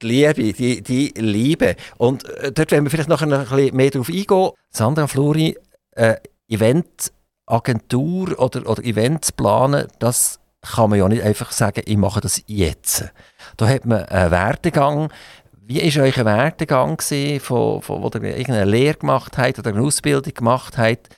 Die 0.00 0.06
Liebe, 0.06 0.52
die, 0.52 0.82
die 0.82 1.08
Liebe. 1.16 1.76
Und 1.98 2.24
äh, 2.24 2.52
dort 2.52 2.70
werden 2.70 2.84
wir 2.84 2.90
vielleicht 2.90 3.08
noch 3.08 3.22
ein 3.22 3.30
bisschen 3.30 3.76
mehr 3.76 3.90
darauf 3.90 4.08
eingehen. 4.08 4.50
Sandra 4.70 5.06
Flori, 5.06 5.56
äh, 5.92 6.16
Eventagentur 6.48 8.38
oder, 8.38 8.68
oder 8.68 8.84
Events 8.84 9.32
planen, 9.32 9.88
das 9.98 10.38
kann 10.62 10.90
man 10.90 10.98
ja 10.98 11.08
nicht 11.08 11.22
einfach 11.22 11.52
sagen, 11.52 11.82
ich 11.84 11.96
mache 11.96 12.20
das 12.20 12.42
jetzt. 12.46 13.10
Da 13.56 13.68
hat 13.68 13.86
man 13.86 14.04
einen 14.04 14.30
Werdegang. 14.30 15.12
Wie 15.62 15.80
war 15.96 16.04
euer 16.04 16.24
Werdegang, 16.24 16.96
gewesen, 16.96 17.40
von, 17.40 17.80
von, 17.80 18.02
wo 18.02 18.08
ihr 18.08 18.36
irgendeine 18.36 18.70
Lehre 18.70 18.98
gemacht 18.98 19.38
habt 19.38 19.58
oder 19.58 19.70
eine 19.70 19.82
Ausbildung 19.82 20.34
gemacht 20.34 20.76
habt, 20.78 21.08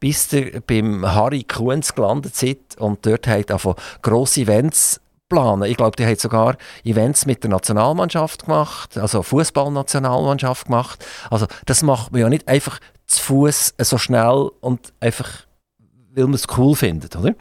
bis 0.00 0.32
ihr 0.32 0.60
beim 0.62 1.06
Harry 1.06 1.44
Kuhns 1.44 1.94
gelandet 1.94 2.34
seid 2.34 2.58
und 2.78 3.04
dort 3.06 3.28
habt 3.28 3.50
einfach 3.50 3.76
grosse 4.02 4.40
Events 4.40 5.00
planen. 5.28 5.62
Ich 5.62 5.76
glaube, 5.76 5.96
die 5.96 6.04
haben 6.04 6.16
sogar 6.16 6.56
Events 6.84 7.24
mit 7.24 7.42
der 7.42 7.50
Nationalmannschaft 7.50 8.44
gemacht, 8.44 8.98
also 8.98 9.22
Fußballnationalmannschaft 9.22 10.66
gemacht. 10.66 11.04
Also 11.30 11.46
das 11.64 11.82
macht 11.82 12.12
man 12.12 12.20
ja 12.22 12.28
nicht 12.28 12.48
einfach 12.48 12.80
zu 13.06 13.22
Fuß 13.22 13.74
so 13.80 13.96
schnell 13.96 14.50
und 14.60 14.92
einfach, 15.00 15.46
weil 16.14 16.24
man 16.24 16.34
es 16.34 16.46
cool 16.56 16.74
findet, 16.74 17.16
oder? 17.16 17.34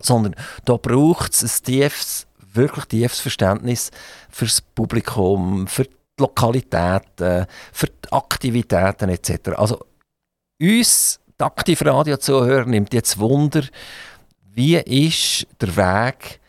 Sondern 0.00 0.34
da 0.64 0.76
braucht 0.76 1.32
es 1.32 1.42
ein 1.42 1.64
tiefes, 1.64 2.26
wirklich 2.52 2.86
tiefes 2.86 3.20
Verständnis 3.20 3.90
fürs 4.28 4.60
Publikum, 4.60 5.66
für 5.68 5.84
die 5.84 5.90
Lokalitäten, 6.18 7.46
für 7.72 7.86
die 7.86 8.12
Aktivitäten 8.12 9.08
etc. 9.08 9.50
Also 9.56 9.78
uns 10.60 11.20
die 11.42 11.46
Aktivradio-Zuhörer 11.46 12.66
nimmt 12.66 12.94
jetzt 12.94 13.18
Wunder, 13.18 13.64
wie 14.54 14.76
ist 14.76 15.46
der 15.60 15.76
Weg, 15.76 16.40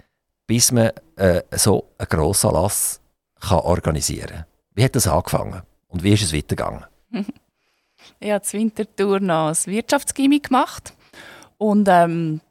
bis 0.45 0.71
man 0.71 0.91
äh, 1.15 1.41
so 1.51 1.89
einen 1.97 2.09
Grossanlass 2.09 3.01
kann 3.39 3.59
organisieren 3.59 4.27
kann? 4.27 4.45
Wie 4.75 4.83
hat 4.83 4.95
das 4.95 5.07
angefangen 5.07 5.63
und 5.87 6.03
wie 6.03 6.13
ist 6.13 6.23
es 6.23 6.33
weitergegangen? 6.33 6.85
ich 8.19 8.31
habe 8.31 8.43
zur 8.43 8.59
Wintertour 8.59 9.19
noch 9.19 9.47
ein 9.47 9.57
Wirtschaftsgymnasium 9.65 10.41
gemacht 10.43 10.93
und 11.57 11.87
ähm, 11.89 12.41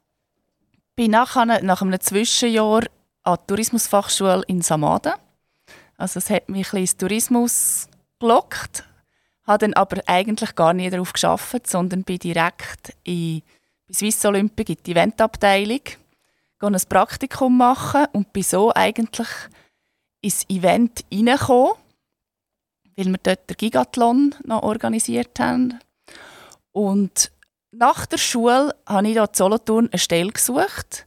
bin 0.95 1.11
nachher, 1.11 1.45
nach 1.45 1.81
einem 1.81 1.99
Zwischenjahr 1.99 2.83
an 3.23 3.37
die 3.41 3.47
Tourismusfachschule 3.47 4.43
in 4.47 4.61
Samaden. 4.61 5.13
Also 5.95 6.19
es 6.19 6.29
hat 6.29 6.49
mich 6.49 6.73
ein 6.73 6.81
bisschen 6.81 6.81
ins 6.81 6.97
Tourismus 6.97 7.87
gelockt 8.19 8.85
habe 9.45 9.59
dann 9.59 9.73
aber 9.73 10.01
eigentlich 10.07 10.55
gar 10.55 10.73
nicht 10.73 10.93
darauf 10.93 11.13
geschafft, 11.13 11.67
sondern 11.67 12.03
bin 12.03 12.19
direkt 12.19 12.95
in 13.03 13.41
bei 13.87 13.93
Swiss 13.93 14.25
Olympic 14.25 14.69
in 14.69 14.77
die 14.85 14.91
Eventabteilung, 14.91 15.81
ein 16.59 16.81
Praktikum 16.87 17.57
machen 17.57 18.05
und 18.13 18.31
bin 18.31 18.43
so 18.43 18.73
eigentlich 18.73 19.27
ins 20.21 20.49
Event 20.49 21.03
reingekommen, 21.11 21.73
weil 22.95 23.05
wir 23.05 23.19
dort 23.21 23.49
den 23.49 23.57
Gigathlon 23.57 24.35
noch 24.45 24.63
organisiert 24.63 25.37
haben. 25.39 25.79
Und 26.71 27.31
nach 27.71 28.05
der 28.05 28.17
Schule 28.17 28.73
habe 28.87 29.07
ich 29.07 29.13
hier 29.13 29.23
in 29.23 29.33
Solothurn 29.33 29.89
eine 29.91 29.99
Stelle 29.99 30.31
gesucht 30.31 31.05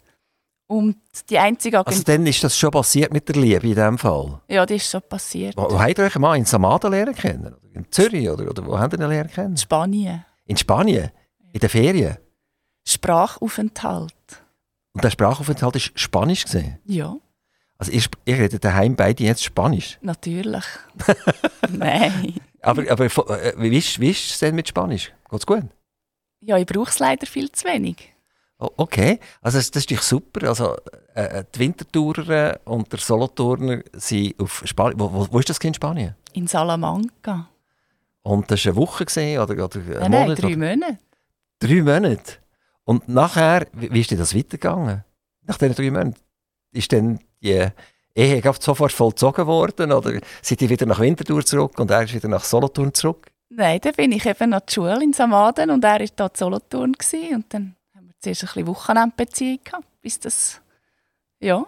und 0.66 0.96
die 1.30 1.38
einzige 1.38 1.78
Agentur... 1.78 1.92
Also 1.92 2.04
dann 2.04 2.26
ist 2.26 2.42
das 2.42 2.58
schon 2.58 2.70
passiert 2.70 3.12
mit 3.12 3.28
der 3.28 3.36
Liebe 3.36 3.68
in 3.68 3.74
diesem 3.74 3.98
Fall? 3.98 4.40
Ja, 4.48 4.66
das 4.66 4.76
ist 4.76 4.90
schon 4.90 5.02
passiert. 5.02 5.56
Wo, 5.56 5.70
wo 5.70 5.80
habt 5.80 5.98
ihr 5.98 6.04
euch 6.04 6.18
mal 6.18 6.36
in 6.36 6.44
Samada 6.44 6.88
lernen 6.88 7.14
kennen? 7.14 7.54
In 7.72 7.90
Zürich 7.90 8.28
oder, 8.28 8.50
oder 8.50 8.66
wo 8.66 8.78
habt 8.78 8.94
ihr 8.94 9.00
ihn 9.00 9.08
lernen 9.08 9.30
kennen? 9.30 9.50
In 9.50 9.56
Spanien. 9.56 10.24
In 10.46 10.56
Spanien? 10.56 11.10
In 11.52 11.60
den 11.60 11.68
Ferien? 11.68 12.16
Sprachaufenthalt. 12.84 14.12
Und 14.92 15.04
der 15.04 15.10
Sprachaufenthalt 15.10 15.74
war 15.74 15.80
Spanisch? 15.80 16.44
Gewesen? 16.44 16.78
Ja. 16.84 17.16
Also 17.78 17.92
ihr, 17.92 18.02
ihr 18.24 18.38
redet 18.38 18.64
daheim 18.64 18.96
beide 18.96 19.22
jetzt 19.22 19.44
Spanisch? 19.44 19.98
Natürlich. 20.00 20.64
Nein. 21.70 22.34
Aber, 22.62 22.90
aber 22.90 23.04
äh, 23.04 23.52
wie, 23.58 23.76
ist, 23.76 24.00
wie 24.00 24.10
ist 24.10 24.30
es 24.30 24.38
denn 24.38 24.54
mit 24.54 24.68
Spanisch? 24.68 25.12
Geht 25.30 25.40
es 25.40 25.46
gut? 25.46 25.64
Ja, 26.40 26.56
ich 26.56 26.66
brauche 26.66 26.90
es 26.90 26.98
leider 26.98 27.26
viel 27.26 27.50
zu 27.52 27.66
wenig. 27.66 28.12
Okay, 28.58 29.20
also 29.42 29.58
das, 29.58 29.70
das 29.70 29.82
ist 29.82 29.90
doch 29.90 30.02
super. 30.02 30.48
Also 30.48 30.76
äh, 31.14 31.40
äh, 31.40 31.44
die 31.54 31.58
Wintertourer 31.58 32.58
und 32.64 32.90
der 32.90 32.98
Solothurner 32.98 33.82
sind 33.92 34.40
auf 34.40 34.62
Spanien. 34.64 34.98
Wo, 34.98 35.12
wo, 35.12 35.26
wo 35.30 35.38
ist 35.38 35.50
das 35.50 35.58
in 35.58 35.74
Spanien? 35.74 36.14
In 36.32 36.46
Salamanca. 36.46 37.48
Und 38.22 38.50
das 38.50 38.64
war 38.64 38.72
eine 38.72 38.80
Woche 38.80 39.04
gesehen 39.04 39.40
oder, 39.40 39.64
oder 39.64 39.78
ein 39.78 40.10
nein, 40.10 40.10
Monat? 40.10 40.28
Nein, 40.28 40.36
drei 40.36 40.46
oder? 40.48 40.56
Monate. 40.56 40.98
Drei 41.58 41.82
Monate. 41.82 42.32
Und 42.84 43.08
nachher, 43.08 43.66
wie, 43.72 43.92
wie 43.92 44.00
ist 44.00 44.10
denn 44.10 44.18
das 44.18 44.34
weitergegangen? 44.34 45.04
Nach 45.42 45.58
diesen 45.58 45.74
drei 45.74 45.90
Monaten? 45.90 46.16
Ist 46.72 46.92
dann 46.92 47.20
die 47.42 47.68
Ehe 48.14 48.42
sofort 48.58 48.92
vollzogen 48.92 49.46
worden 49.46 49.92
oder 49.92 50.18
sind 50.40 50.60
die 50.60 50.70
wieder 50.70 50.86
nach 50.86 51.00
Winterthur 51.00 51.44
zurück 51.44 51.78
und 51.78 51.90
er 51.90 52.04
ist 52.04 52.14
wieder 52.14 52.28
nach 52.28 52.42
Solothurn 52.42 52.94
zurück? 52.94 53.30
Nein, 53.50 53.80
dann 53.82 53.92
bin 53.92 54.12
ich 54.12 54.24
eben 54.24 54.50
nach 54.50 54.60
der 54.60 54.72
Schule 54.72 55.04
in 55.04 55.12
Samaden 55.12 55.70
und 55.70 55.84
er 55.84 56.00
war 56.00 56.06
da 56.16 56.26
in 56.26 56.34
Solothurn 56.34 56.92
gewesen, 56.94 57.34
und 57.34 57.54
dann 57.54 57.76
zuerst 58.34 58.42
ein 58.42 58.46
bisschen 58.46 58.66
Wochenendbeziehung 58.66 59.58
gehabt, 59.64 59.86
bis 60.02 60.18
das 60.20 60.60
ja, 61.40 61.64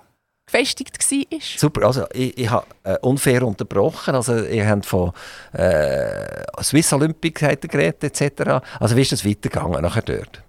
gefestigt 0.46 0.98
war. 0.98 1.38
Super, 1.56 1.86
also 1.86 2.06
ich, 2.12 2.36
ich 2.36 2.50
habe 2.50 2.66
äh, 2.82 2.98
unfair 3.02 3.42
unterbrochen. 3.42 4.14
Also 4.14 4.36
ihr 4.44 4.68
habt 4.68 4.86
von 4.86 5.12
äh, 5.52 6.44
Swiss 6.62 6.92
Olympic 6.92 7.38
geredet 7.68 8.20
etc. 8.20 8.64
Also 8.80 8.96
wie 8.96 9.02
ist 9.02 9.12
das 9.12 9.24
weitergegangen 9.24 9.82
nachher 9.82 10.02
dort? 10.02 10.42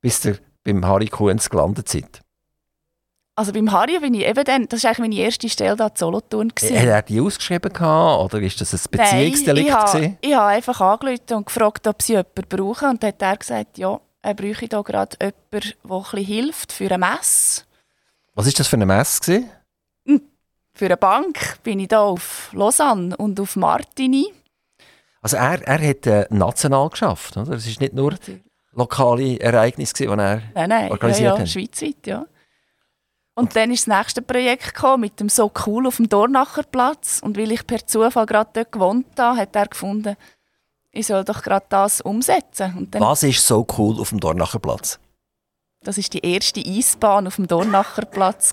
Bis 0.00 0.24
ihr 0.24 0.38
beim 0.64 0.84
Harry 0.86 1.08
Kuhns 1.08 1.50
gelandet 1.50 1.88
seid? 1.88 2.20
Also 3.38 3.52
beim 3.52 3.70
Harry 3.70 3.98
bin 4.00 4.14
ich 4.14 4.24
eben 4.24 4.44
dann, 4.44 4.66
das 4.66 4.82
war 4.82 4.90
eigentlich 4.90 4.98
meine 4.98 5.14
erste 5.16 5.48
Stelle 5.50 5.76
da 5.76 5.88
in 5.88 5.96
Solothurn. 5.96 6.50
Hat 6.50 6.70
er 6.70 7.02
die 7.02 7.20
ausgeschrieben 7.20 7.70
gehabt, 7.70 8.24
oder 8.24 8.42
ist 8.42 8.58
das 8.58 8.72
ein 8.72 8.80
Beziehungsdelikt? 8.90 9.68
Nein, 9.68 10.16
ich 10.22 10.34
habe, 10.34 10.46
einfach 10.46 10.80
angerufen 10.80 11.34
und 11.34 11.46
gefragt, 11.46 11.86
ob 11.86 12.00
sie 12.00 12.14
jemanden 12.14 12.44
brauchen 12.48 12.88
und 12.88 13.02
dann 13.02 13.08
hat 13.08 13.20
er 13.20 13.36
gesagt, 13.36 13.76
ja, 13.76 14.00
äh, 14.26 14.34
brauche 14.34 14.64
ich 14.64 14.68
da 14.68 14.82
gerade 14.82 15.16
jemanden, 15.20 15.74
der 15.84 16.14
ein 16.14 16.24
hilft 16.24 16.72
für 16.72 16.86
eine 16.86 16.98
Messe. 16.98 17.62
Was 18.34 18.46
war 18.46 18.52
das 18.52 18.68
für 18.68 18.76
eine 18.76 18.86
Messe? 18.86 19.44
Hm. 20.04 20.20
Für 20.74 20.86
eine 20.86 20.96
Bank 20.96 21.62
bin 21.62 21.80
ich 21.80 21.88
da 21.88 22.02
auf 22.02 22.50
Lausanne 22.52 23.16
und 23.16 23.38
auf 23.40 23.56
Martini. 23.56 24.32
Also 25.22 25.36
er, 25.36 25.62
er 25.66 25.88
hat 25.88 26.06
äh, 26.06 26.26
national 26.30 26.90
geschafft, 26.90 27.36
oder? 27.36 27.54
Es 27.54 27.66
ist 27.66 27.80
nicht 27.80 27.94
nur 27.94 28.14
lokale 28.72 29.40
Ereignisse, 29.40 29.94
die 29.94 30.04
er 30.04 30.16
nein, 30.16 30.68
nein, 30.68 30.90
organisiert 30.90 31.24
ja, 31.24 31.34
ja, 31.34 31.40
hat. 31.40 31.48
schweizweit, 31.48 32.06
ja. 32.06 32.26
Und 33.34 33.54
dann 33.54 33.70
ist 33.70 33.86
das 33.86 33.98
nächste 33.98 34.22
Projekt 34.22 34.74
gekommen, 34.74 35.02
mit 35.02 35.20
dem 35.20 35.28
«So 35.28 35.52
cool» 35.66 35.86
auf 35.86 35.96
dem 35.96 36.08
Dornacher 36.08 36.62
Platz. 36.62 37.20
Und 37.22 37.36
weil 37.36 37.52
ich 37.52 37.66
per 37.66 37.86
Zufall 37.86 38.24
gerade 38.24 38.50
dort 38.54 38.72
gewohnt 38.72 39.18
habe, 39.18 39.38
hat 39.38 39.54
er 39.54 39.66
gefunden, 39.66 40.16
ich 40.96 41.06
soll 41.06 41.24
doch 41.24 41.42
gerade 41.42 41.66
das 41.68 42.00
umsetzen. 42.00 42.88
Was 42.98 43.22
ist 43.22 43.46
so 43.46 43.66
cool 43.76 44.00
auf 44.00 44.10
dem 44.10 44.20
Dornacher 44.20 44.58
Platz? 44.58 44.98
Das 45.84 45.98
ist 45.98 46.14
die 46.14 46.24
erste 46.24 46.60
Eisbahn 46.60 47.26
auf 47.26 47.36
dem 47.36 47.46
Dornacher 47.46 48.06
Platz. 48.06 48.52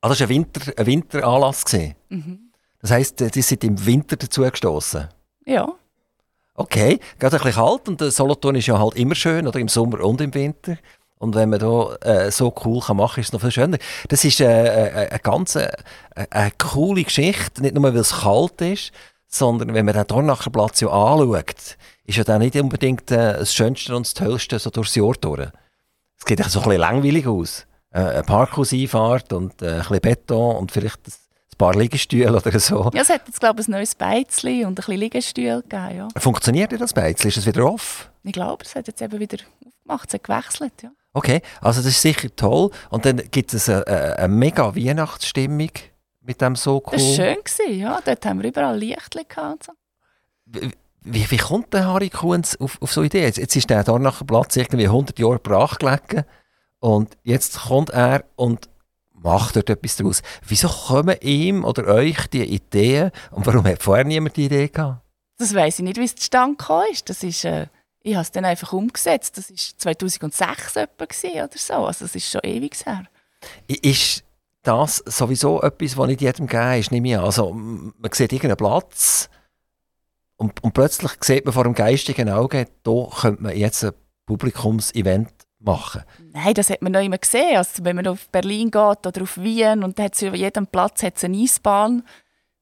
Ah, 0.00 0.08
das 0.08 0.20
war 0.20 0.26
ein, 0.26 0.28
Winter, 0.28 0.72
ein 0.76 0.86
Winteranlass? 0.86 1.64
Mhm. 2.08 2.52
Das 2.80 2.90
heisst, 2.90 3.20
die 3.34 3.42
sind 3.42 3.64
im 3.64 3.84
Winter 3.84 4.16
dazugestoßen? 4.16 5.08
Ja. 5.46 5.68
Okay, 6.54 7.00
geht 7.18 7.22
ein 7.22 7.30
bisschen 7.30 7.52
kalt 7.52 7.88
und 7.88 8.00
Solothurn 8.00 8.56
ist 8.56 8.66
ja 8.66 8.78
halt 8.78 8.94
immer 8.94 9.14
schön, 9.14 9.46
oder 9.46 9.58
im 9.58 9.68
Sommer 9.68 10.00
und 10.00 10.20
im 10.20 10.34
Winter. 10.34 10.76
Und 11.18 11.36
wenn 11.36 11.50
man 11.50 11.60
da 11.60 11.94
äh, 12.00 12.30
so 12.32 12.52
cool 12.64 12.80
kann 12.80 12.96
machen 12.96 13.14
kann, 13.14 13.20
ist 13.20 13.28
es 13.28 13.32
noch 13.32 13.40
viel 13.40 13.52
schöner. 13.52 13.78
Das 14.08 14.24
ist 14.24 14.40
äh, 14.40 14.46
äh, 14.46 15.08
eine 15.08 15.18
ganz 15.20 15.54
äh, 15.54 15.70
eine 16.30 16.50
coole 16.58 17.04
Geschichte, 17.04 17.62
nicht 17.62 17.76
nur 17.76 17.84
weil 17.84 17.96
es 17.96 18.22
kalt 18.22 18.60
ist, 18.60 18.92
sondern 19.34 19.74
wenn 19.74 19.86
man 19.86 19.94
den 19.94 20.06
Dornacher 20.06 20.50
Platz 20.50 20.80
ja 20.80 20.88
anschaut, 20.88 21.76
ist 22.04 22.18
ja 22.18 22.24
dann 22.24 22.40
nicht 22.40 22.56
unbedingt 22.56 23.10
äh, 23.10 23.38
das 23.38 23.54
Schönste 23.54 23.96
und 23.96 24.06
das 24.06 24.14
Tollste 24.14 24.58
so 24.58 24.70
durchs 24.70 24.94
Jahr 24.94 25.14
durch. 25.20 25.48
Es 26.18 26.24
geht 26.24 26.38
so 26.44 26.60
ein 26.60 26.64
bisschen 26.64 26.80
langweilig 26.80 27.26
aus. 27.26 27.66
eine 27.90 28.22
Parkhauseinfahrt 28.22 29.32
und 29.32 29.60
äh, 29.62 29.66
ein 29.66 29.78
bisschen 29.78 30.00
Beton 30.00 30.56
und 30.56 30.70
vielleicht 30.72 31.00
ein 31.06 31.58
paar 31.58 31.74
Liegestühle 31.74 32.36
oder 32.36 32.58
so. 32.60 32.90
Ja, 32.94 33.02
es 33.02 33.08
hat 33.08 33.22
jetzt, 33.26 33.40
glaube 33.40 33.60
ich, 33.60 33.68
ein 33.68 33.72
neues 33.72 33.94
Beizli 33.94 34.64
und 34.64 34.72
ein 34.72 34.74
bisschen 34.74 34.98
Liegestühle 34.98 35.62
gegeben, 35.62 35.96
ja. 35.96 36.08
Funktioniert 36.18 36.78
das 36.80 36.92
Beizli? 36.92 37.28
Ist 37.28 37.38
es 37.38 37.46
wieder 37.46 37.66
off? 37.66 38.10
Ich 38.22 38.32
glaube, 38.32 38.64
es 38.64 38.74
hat 38.74 38.86
jetzt 38.86 39.00
eben 39.00 39.18
wieder 39.18 39.38
aufgemacht, 39.66 40.08
es 40.08 40.14
hat 40.14 40.24
gewechselt, 40.24 40.82
ja. 40.82 40.90
Okay, 41.14 41.42
also 41.60 41.80
das 41.82 41.90
ist 41.90 42.00
sicher 42.02 42.28
toll. 42.34 42.70
Und 42.88 43.04
dann 43.04 43.16
gibt 43.30 43.52
es 43.52 43.68
eine, 43.68 43.86
eine, 43.86 44.18
eine 44.18 44.28
mega 44.28 44.74
Weihnachtsstimmung 44.74 45.70
mit 46.22 46.40
dem 46.40 46.56
Soko. 46.56 46.92
Das 46.92 47.02
war 47.02 47.14
schön, 47.14 47.36
gewesen, 47.44 47.78
ja. 47.78 48.00
Dort 48.04 48.24
haben 48.26 48.42
wir 48.42 48.48
überall 48.48 48.78
Lichtchen 48.78 49.24
gehabt. 49.28 49.64
So. 49.64 49.72
Wie, 51.04 51.30
wie 51.30 51.36
kommt 51.36 51.72
der 51.72 51.86
Harry 51.86 52.10
Kunz 52.10 52.56
auf, 52.56 52.80
auf 52.80 52.92
so 52.92 53.00
eine 53.00 53.06
Idee? 53.06 53.22
Jetzt, 53.22 53.38
jetzt 53.38 53.56
ist 53.56 53.70
der 53.70 53.82
Dornachplatz 53.84 54.56
irgendwie 54.56 54.86
100 54.86 55.18
Jahre 55.18 55.38
brach 55.38 55.78
gelegen 55.78 56.24
und 56.78 57.16
jetzt 57.24 57.60
kommt 57.62 57.90
er 57.90 58.24
und 58.36 58.68
macht 59.12 59.56
dort 59.56 59.70
etwas 59.70 59.96
daraus. 59.96 60.22
Wieso 60.46 60.68
kommen 60.68 61.16
ihm 61.20 61.64
oder 61.64 61.86
euch 61.88 62.26
die 62.28 62.44
Ideen 62.44 63.10
und 63.30 63.46
warum 63.46 63.64
hat 63.64 63.82
vorher 63.82 64.04
niemand 64.04 64.36
die 64.36 64.46
Idee 64.46 64.68
gehabt? 64.68 65.00
Das 65.38 65.54
weiß 65.54 65.80
ich 65.80 65.84
nicht, 65.84 65.96
wie 65.96 66.04
es 66.04 66.14
zustande 66.14 66.56
gekommen 66.56 66.86
ist. 66.92 67.08
Das 67.08 67.22
ist 67.24 67.44
äh, 67.44 67.66
ich 68.04 68.14
habe 68.14 68.22
es 68.22 68.32
dann 68.32 68.44
einfach 68.44 68.72
umgesetzt. 68.72 69.38
Das 69.38 69.50
war 69.50 69.56
2006 69.56 70.76
etwa 70.76 71.04
oder 71.04 71.48
so. 71.56 71.74
Also 71.74 72.04
das 72.04 72.14
ist 72.14 72.30
schon 72.30 72.40
ewig 72.42 72.74
her. 72.84 73.04
Ist 73.66 74.24
das 74.62 75.02
sowieso 75.06 75.60
etwas, 75.62 75.96
was 75.96 76.06
nicht 76.06 76.20
jedem 76.20 76.46
gegeben 76.46 76.80
ist, 76.80 76.92
nehme 76.92 77.08
ich 77.08 77.16
an. 77.16 77.24
Also 77.24 77.52
man 77.52 78.12
sieht 78.12 78.32
irgendeinen 78.32 78.56
Platz 78.56 79.28
und, 80.36 80.62
und 80.62 80.72
plötzlich 80.72 81.12
sieht 81.20 81.44
man 81.44 81.54
vor 81.54 81.64
dem 81.64 81.74
geistigen 81.74 82.28
Auge, 82.28 82.66
da 82.82 83.06
könnte 83.20 83.42
man 83.42 83.56
jetzt 83.56 83.84
ein 83.84 83.92
Publikumsevent 84.26 85.32
machen. 85.60 86.02
Nein, 86.32 86.54
das 86.54 86.70
hat 86.70 86.82
man 86.82 86.92
noch 86.92 87.02
immer 87.02 87.18
gesehen. 87.18 87.56
Also, 87.56 87.84
wenn 87.84 87.96
man 87.96 88.06
auf 88.06 88.28
Berlin 88.30 88.70
geht 88.70 89.06
oder 89.06 89.22
auf 89.22 89.38
Wien 89.38 89.84
und 89.84 89.98
hat 90.00 90.20
über 90.20 90.36
jedem 90.36 90.66
Platz 90.66 91.02
hat's 91.02 91.24
eine 91.24 91.38
Eisbahn 91.38 92.02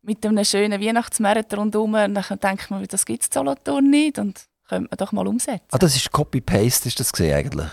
mit 0.02 0.24
einem 0.24 0.44
schönen 0.44 0.80
Weihnachtsmärkten 0.80 1.58
rundherum, 1.58 1.92
dann 1.92 2.14
denkt 2.14 2.70
man, 2.70 2.84
das 2.86 3.04
gibt 3.04 3.22
es 3.22 3.28
Solothurn 3.32 3.90
nicht 3.90 4.18
und 4.18 4.44
könnte 4.68 4.88
man 4.90 4.96
doch 4.96 5.12
mal 5.12 5.26
umsetzen. 5.26 5.66
Ah, 5.70 5.78
das 5.78 5.96
ist 5.96 6.10
Copy-Paste, 6.10 6.88
ist 6.88 7.00
das 7.00 7.12
gesehen 7.12 7.34
eigentlich? 7.34 7.70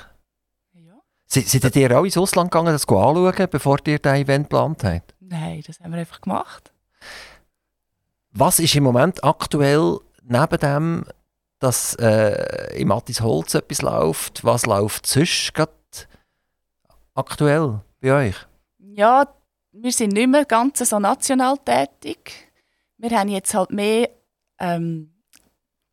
Seid 1.28 1.76
ihr 1.76 1.98
auch 1.98 2.06
ins 2.06 2.18
Ausland 2.18 2.52
gegangen, 2.52 2.74
das 2.74 2.88
anschauen, 2.88 3.48
bevor 3.52 3.78
ihr 3.86 4.00
das 4.00 4.18
Event 4.18 4.50
geplant 4.50 4.84
habt? 4.86 5.14
Nein, 5.20 5.62
das 5.68 5.80
haben 5.80 5.92
wir 5.92 6.00
einfach 6.00 6.22
gemacht. 6.22 6.72
Was 8.32 8.60
ist 8.60 8.76
im 8.76 8.84
Moment 8.84 9.24
aktuell 9.24 10.00
neben 10.24 10.60
dem, 10.60 11.06
dass 11.60 11.96
äh, 11.96 12.80
im 12.80 12.88
Mattis 12.88 13.22
Holz 13.22 13.56
etwas 13.56 13.82
läuft, 13.82 14.44
was 14.46 14.66
läuft 14.66 15.06
sonst 15.06 15.54
gerade 15.54 15.74
aktuell 17.14 17.82
bei 18.00 18.28
euch? 18.28 18.36
Ja, 18.78 19.28
wir 19.72 19.92
sind 19.92 20.14
nicht 20.14 20.30
mehr 20.30 20.46
ganz 20.46 20.80
so 20.80 21.00
national 21.00 21.58
tätig. 21.58 22.52
Wir 22.98 23.10
haben 23.20 23.30
jetzt 23.30 23.54
halt 23.54 23.72
mehr 23.72 24.10
ähm, 24.60 25.14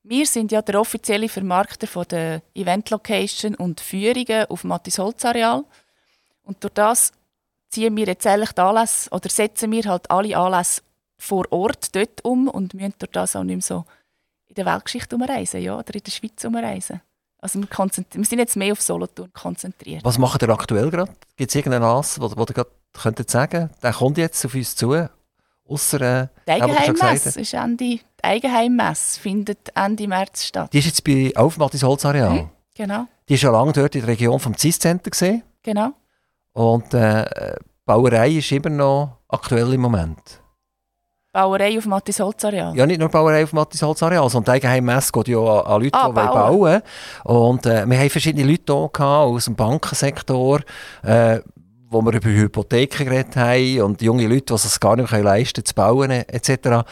wir 0.05 0.27
sind 0.27 0.53
ja 0.53 0.63
der 0.63 0.81
offizielle 0.81 1.29
Vermarkter 1.29 1.87
von 1.87 2.05
der 2.09 2.43
Event 2.55 2.91
Location 2.91 3.55
und 3.55 3.81
Führungen 3.81 4.45
auf 4.49 4.61
dem 4.61 4.69
Mattis 4.69 4.99
Holz 4.99 5.25
Areal. 5.25 5.65
Und 6.45 6.63
durch 6.63 6.75
das 6.75 7.13
ziehen 7.71 7.97
wir 7.97 8.07
jetzt 8.07 8.27
eigentlich 8.27 8.53
die 8.53 8.61
Anlässe, 8.61 9.11
oder 9.11 9.29
setzen 9.31 9.73
wir 9.73 9.85
halt 9.85 10.11
alle 10.11 10.37
Anlässe 10.37 10.83
vor 11.17 11.51
Ort 11.51 11.97
dort 11.97 12.23
um 12.23 12.49
und 12.49 12.75
müssen 12.75 12.95
durch 12.99 13.13
das 13.13 13.35
auch 13.35 13.45
nicht 13.45 13.57
mehr 13.57 13.63
so 13.63 13.85
in 14.47 14.55
der 14.55 14.67
Weltgeschichte 14.67 15.17
umreisen, 15.17 15.63
ja, 15.63 15.79
oder 15.79 15.95
in 15.95 16.03
der 16.03 16.11
Schweiz 16.11 16.45
umreisen. 16.45 17.01
Also 17.39 17.61
wir, 17.61 17.69
wir 17.69 18.25
sind 18.25 18.39
jetzt 18.39 18.57
mehr 18.57 18.73
auf 18.73 18.83
Solothurn 18.83 19.33
konzentriert. 19.33 20.05
Was 20.05 20.19
macht 20.19 20.43
ihr 20.43 20.49
aktuell 20.51 20.91
gerade? 20.91 21.13
Gibt 21.37 21.51
es 21.51 21.55
irgendeinen 21.55 21.85
Anlass, 21.85 22.21
wo, 22.21 22.31
wo 22.37 22.43
ihr 22.43 22.47
gerade 22.55 22.71
könntet 22.93 23.31
sagen, 23.31 23.71
der 23.83 23.93
kommt 23.93 24.19
jetzt 24.19 24.45
auf 24.45 24.55
uns 24.55 24.77
zu? 24.77 25.09
Ausser, 25.67 26.01
äh, 26.01 26.27
die 26.47 26.53
Eigenheimmesse 26.53 27.41
ist 27.41 27.55
Ende, 27.55 27.77
die 27.77 28.01
Eigenheimmesse 28.23 29.21
findet 29.21 29.71
Ende 29.75 30.07
März 30.07 30.45
statt. 30.45 30.73
Die 30.73 30.79
ist 30.79 30.87
jetzt 30.87 31.05
bei 31.05 31.33
Aufmatt 31.35 31.73
ins 31.73 31.83
Holzareal? 31.83 32.33
Mhm, 32.35 32.51
genau. 32.75 33.07
Die 33.29 33.35
ist 33.35 33.41
schon 33.41 33.53
lange 33.53 33.73
dort 33.73 33.95
in 33.95 34.03
der 34.03 34.09
Region 34.09 34.39
vom 34.39 34.57
CIS-Center 34.57 35.11
gesehen. 35.11 35.43
Genau. 35.63 35.93
Und 36.53 36.93
äh, 36.93 37.57
Bauerei 37.87 38.33
ist 38.33 38.53
immer 38.53 38.71
noch 38.71 39.19
aktuell 39.29 39.73
im 39.73 39.81
Moment. 39.81 40.41
Bauerei 41.35 41.77
auf 41.77 41.87
Mattis 41.87 42.21
Holzareal? 42.21 42.77
Ja, 42.77 42.87
nicht 42.87 43.01
nur 43.01 43.09
Bauerei 43.09 43.43
auf 43.43 43.53
Mattis 43.53 43.83
Holzareal, 43.83 44.31
sondern 44.31 44.53
die 44.55 44.57
Eigenheimmesse 44.57 45.11
geht 45.11 45.29
ja 45.29 45.39
an, 45.39 45.67
an 45.67 45.83
Leute, 45.83 45.99
ah, 45.99 46.07
die 46.07 46.15
bauen. 46.15 46.61
bauen 46.61 46.83
Und 47.25 47.67
äh, 47.67 47.85
wir 47.87 47.99
haben 47.99 48.11
verschiedene 48.11 48.49
Leute 48.49 48.73
hier 48.97 49.05
aus 49.05 49.47
dem 49.47 49.57
Bankensektor, 49.57 50.61
äh, 51.03 51.41
wo 51.91 52.03
wir 52.03 52.13
über 52.13 52.29
Hypotheken 52.29 53.05
geredet 53.05 53.37
haben 53.37 53.83
und 53.83 54.03
junge 54.03 54.27
Leute, 54.27 54.47
die 54.47 54.55
es 54.55 54.81
gar 54.81 54.97
nicht 54.97 55.11
mehr 55.11 55.23
leisten 55.23 55.63
können, 55.63 55.67
zu 55.67 55.75
bauen 55.75 56.11
etc. 56.11 56.89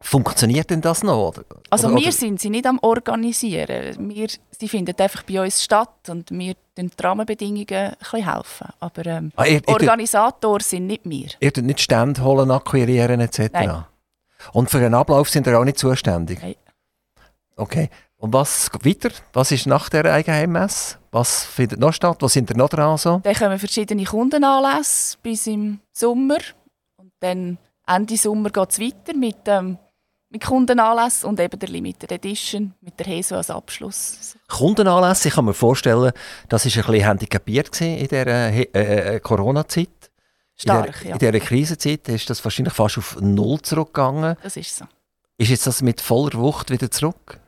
Funktioniert 0.00 0.68
denn 0.70 0.80
das 0.80 1.02
noch? 1.02 1.28
Oder? 1.28 1.44
Also 1.70 1.86
oder, 1.86 1.96
wir 1.96 2.02
oder? 2.02 2.12
sind 2.12 2.40
sie 2.40 2.50
nicht 2.50 2.66
am 2.66 2.78
Organisieren. 2.80 4.10
Wir, 4.10 4.28
sie 4.50 4.68
finden 4.68 4.94
einfach 4.98 5.22
bei 5.22 5.40
uns 5.40 5.62
statt 5.62 6.08
und 6.08 6.30
wir 6.32 6.54
den 6.76 6.90
die 6.90 7.02
Rahmenbedingungen 7.02 7.66
ein 7.68 7.96
helfen. 8.24 8.68
Aber 8.80 9.06
ähm, 9.06 9.32
ah, 9.36 9.44
ihr, 9.44 9.62
Organisator 9.66 10.58
ihr, 10.58 10.64
sind 10.64 10.86
nicht 10.88 11.02
wir. 11.04 11.28
Ihr 11.38 11.52
tut 11.52 11.64
nicht 11.64 11.80
Stände 11.80 12.22
holen, 12.24 12.50
akquirieren 12.50 13.20
etc.? 13.20 13.50
Nein. 13.52 13.84
Und 14.52 14.70
für 14.70 14.80
den 14.80 14.94
Ablauf 14.94 15.28
sind 15.28 15.46
ihr 15.46 15.58
auch 15.58 15.64
nicht 15.64 15.78
zuständig? 15.78 16.40
Nein. 16.42 16.56
Okay. 17.56 17.88
Und 18.22 18.32
was 18.32 18.70
weiter? 18.84 19.10
Was 19.32 19.50
ist 19.50 19.66
nach 19.66 19.88
der 19.88 20.04
Eigenheimmesse? 20.04 20.96
Was 21.10 21.42
findet 21.42 21.80
noch 21.80 21.92
statt? 21.92 22.18
Was 22.20 22.32
sind 22.34 22.50
ihr 22.50 22.56
noch 22.56 22.68
dran? 22.68 22.96
So? 22.96 23.20
Dann 23.20 23.34
kommen 23.34 23.58
verschiedene 23.58 24.04
Kundenanlässe 24.04 25.18
bis 25.20 25.48
im 25.48 25.80
Sommer. 25.90 26.38
Und 26.98 27.10
dann 27.18 27.58
Ende 27.84 28.16
Sommer 28.16 28.50
geht 28.50 28.70
es 28.70 28.78
weiter 28.78 29.16
mit, 29.16 29.38
ähm, 29.46 29.76
mit 30.30 30.44
Kundenanlässen 30.44 31.30
und 31.30 31.40
eben 31.40 31.58
der 31.58 31.68
Limited 31.68 32.12
Edition 32.12 32.72
mit 32.80 32.96
der 33.00 33.06
HESO 33.06 33.34
als 33.34 33.50
Abschluss. 33.50 34.36
Kundenanlässe, 34.46 35.26
ich 35.26 35.34
kann 35.34 35.46
mir 35.46 35.52
vorstellen, 35.52 36.12
das 36.48 36.64
war 36.64 36.70
ein 36.70 36.86
bisschen 36.92 37.04
handicapiert 37.04 37.80
in 37.80 38.06
dieser 38.06 38.26
äh, 38.52 38.62
äh, 39.16 39.18
Corona-Zeit. 39.18 39.88
Stark, 40.54 40.86
in 40.86 40.92
der, 40.92 41.08
ja. 41.08 41.12
In 41.14 41.18
dieser 41.18 41.40
Krisenzeit 41.44 42.08
ist 42.08 42.30
das 42.30 42.44
wahrscheinlich 42.44 42.72
fast 42.72 42.98
auf 42.98 43.20
Null 43.20 43.60
zurückgegangen. 43.62 44.36
Das 44.44 44.56
ist 44.56 44.76
so. 44.76 44.84
Ist 45.38 45.48
jetzt 45.48 45.66
das 45.66 45.82
mit 45.82 46.00
voller 46.00 46.34
Wucht 46.34 46.70
wieder 46.70 46.88
zurück? 46.88 47.41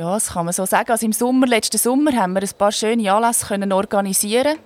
Ja, 0.00 0.14
das 0.14 0.28
kann 0.28 0.46
man 0.46 0.54
so 0.54 0.64
sagen. 0.64 0.90
Also 0.90 1.04
im 1.04 1.12
Sommer, 1.12 1.46
letzten 1.46 1.76
Sommer, 1.76 2.12
haben 2.12 2.32
wir 2.32 2.40
ein 2.40 2.56
paar 2.56 2.72
schöne 2.72 3.12
Anlässe 3.12 3.44
können 3.44 3.70
organisieren. 3.70 4.58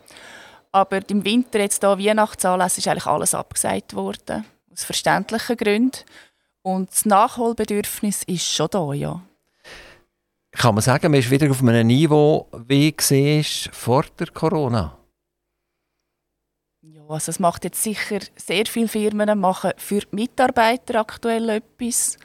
Aber 0.70 1.00
im 1.10 1.24
Winter, 1.24 1.58
jetzt 1.58 1.82
hier 1.82 1.98
Weihnachtsanlässe, 1.98 2.78
ist 2.78 2.86
eigentlich 2.86 3.06
alles 3.06 3.34
abgesagt 3.34 3.94
worden. 3.94 4.44
Aus 4.70 4.84
verständlichen 4.84 5.56
Gründen. 5.56 5.98
Und 6.62 6.88
das 6.92 7.04
Nachholbedürfnis 7.04 8.22
ist 8.22 8.44
schon 8.44 8.68
da, 8.70 8.92
ja. 8.92 9.22
Kann 10.52 10.76
man 10.76 10.82
sagen, 10.82 11.10
man 11.10 11.18
ist 11.18 11.32
wieder 11.32 11.50
auf 11.50 11.60
einem 11.60 11.88
Niveau, 11.88 12.46
wie 12.68 12.94
es 12.96 13.68
vor 13.72 14.04
der 14.16 14.28
Corona? 14.28 14.96
Ja, 16.80 17.02
also 17.08 17.30
es 17.30 17.40
macht 17.40 17.64
jetzt 17.64 17.82
sicher 17.82 18.20
sehr 18.36 18.66
viele 18.66 18.86
Firmen 18.86 19.36
machen 19.40 19.72
für 19.78 19.98
die 19.98 20.14
Mitarbeiter 20.14 21.00
aktuell 21.00 21.48
etwas. 21.48 22.18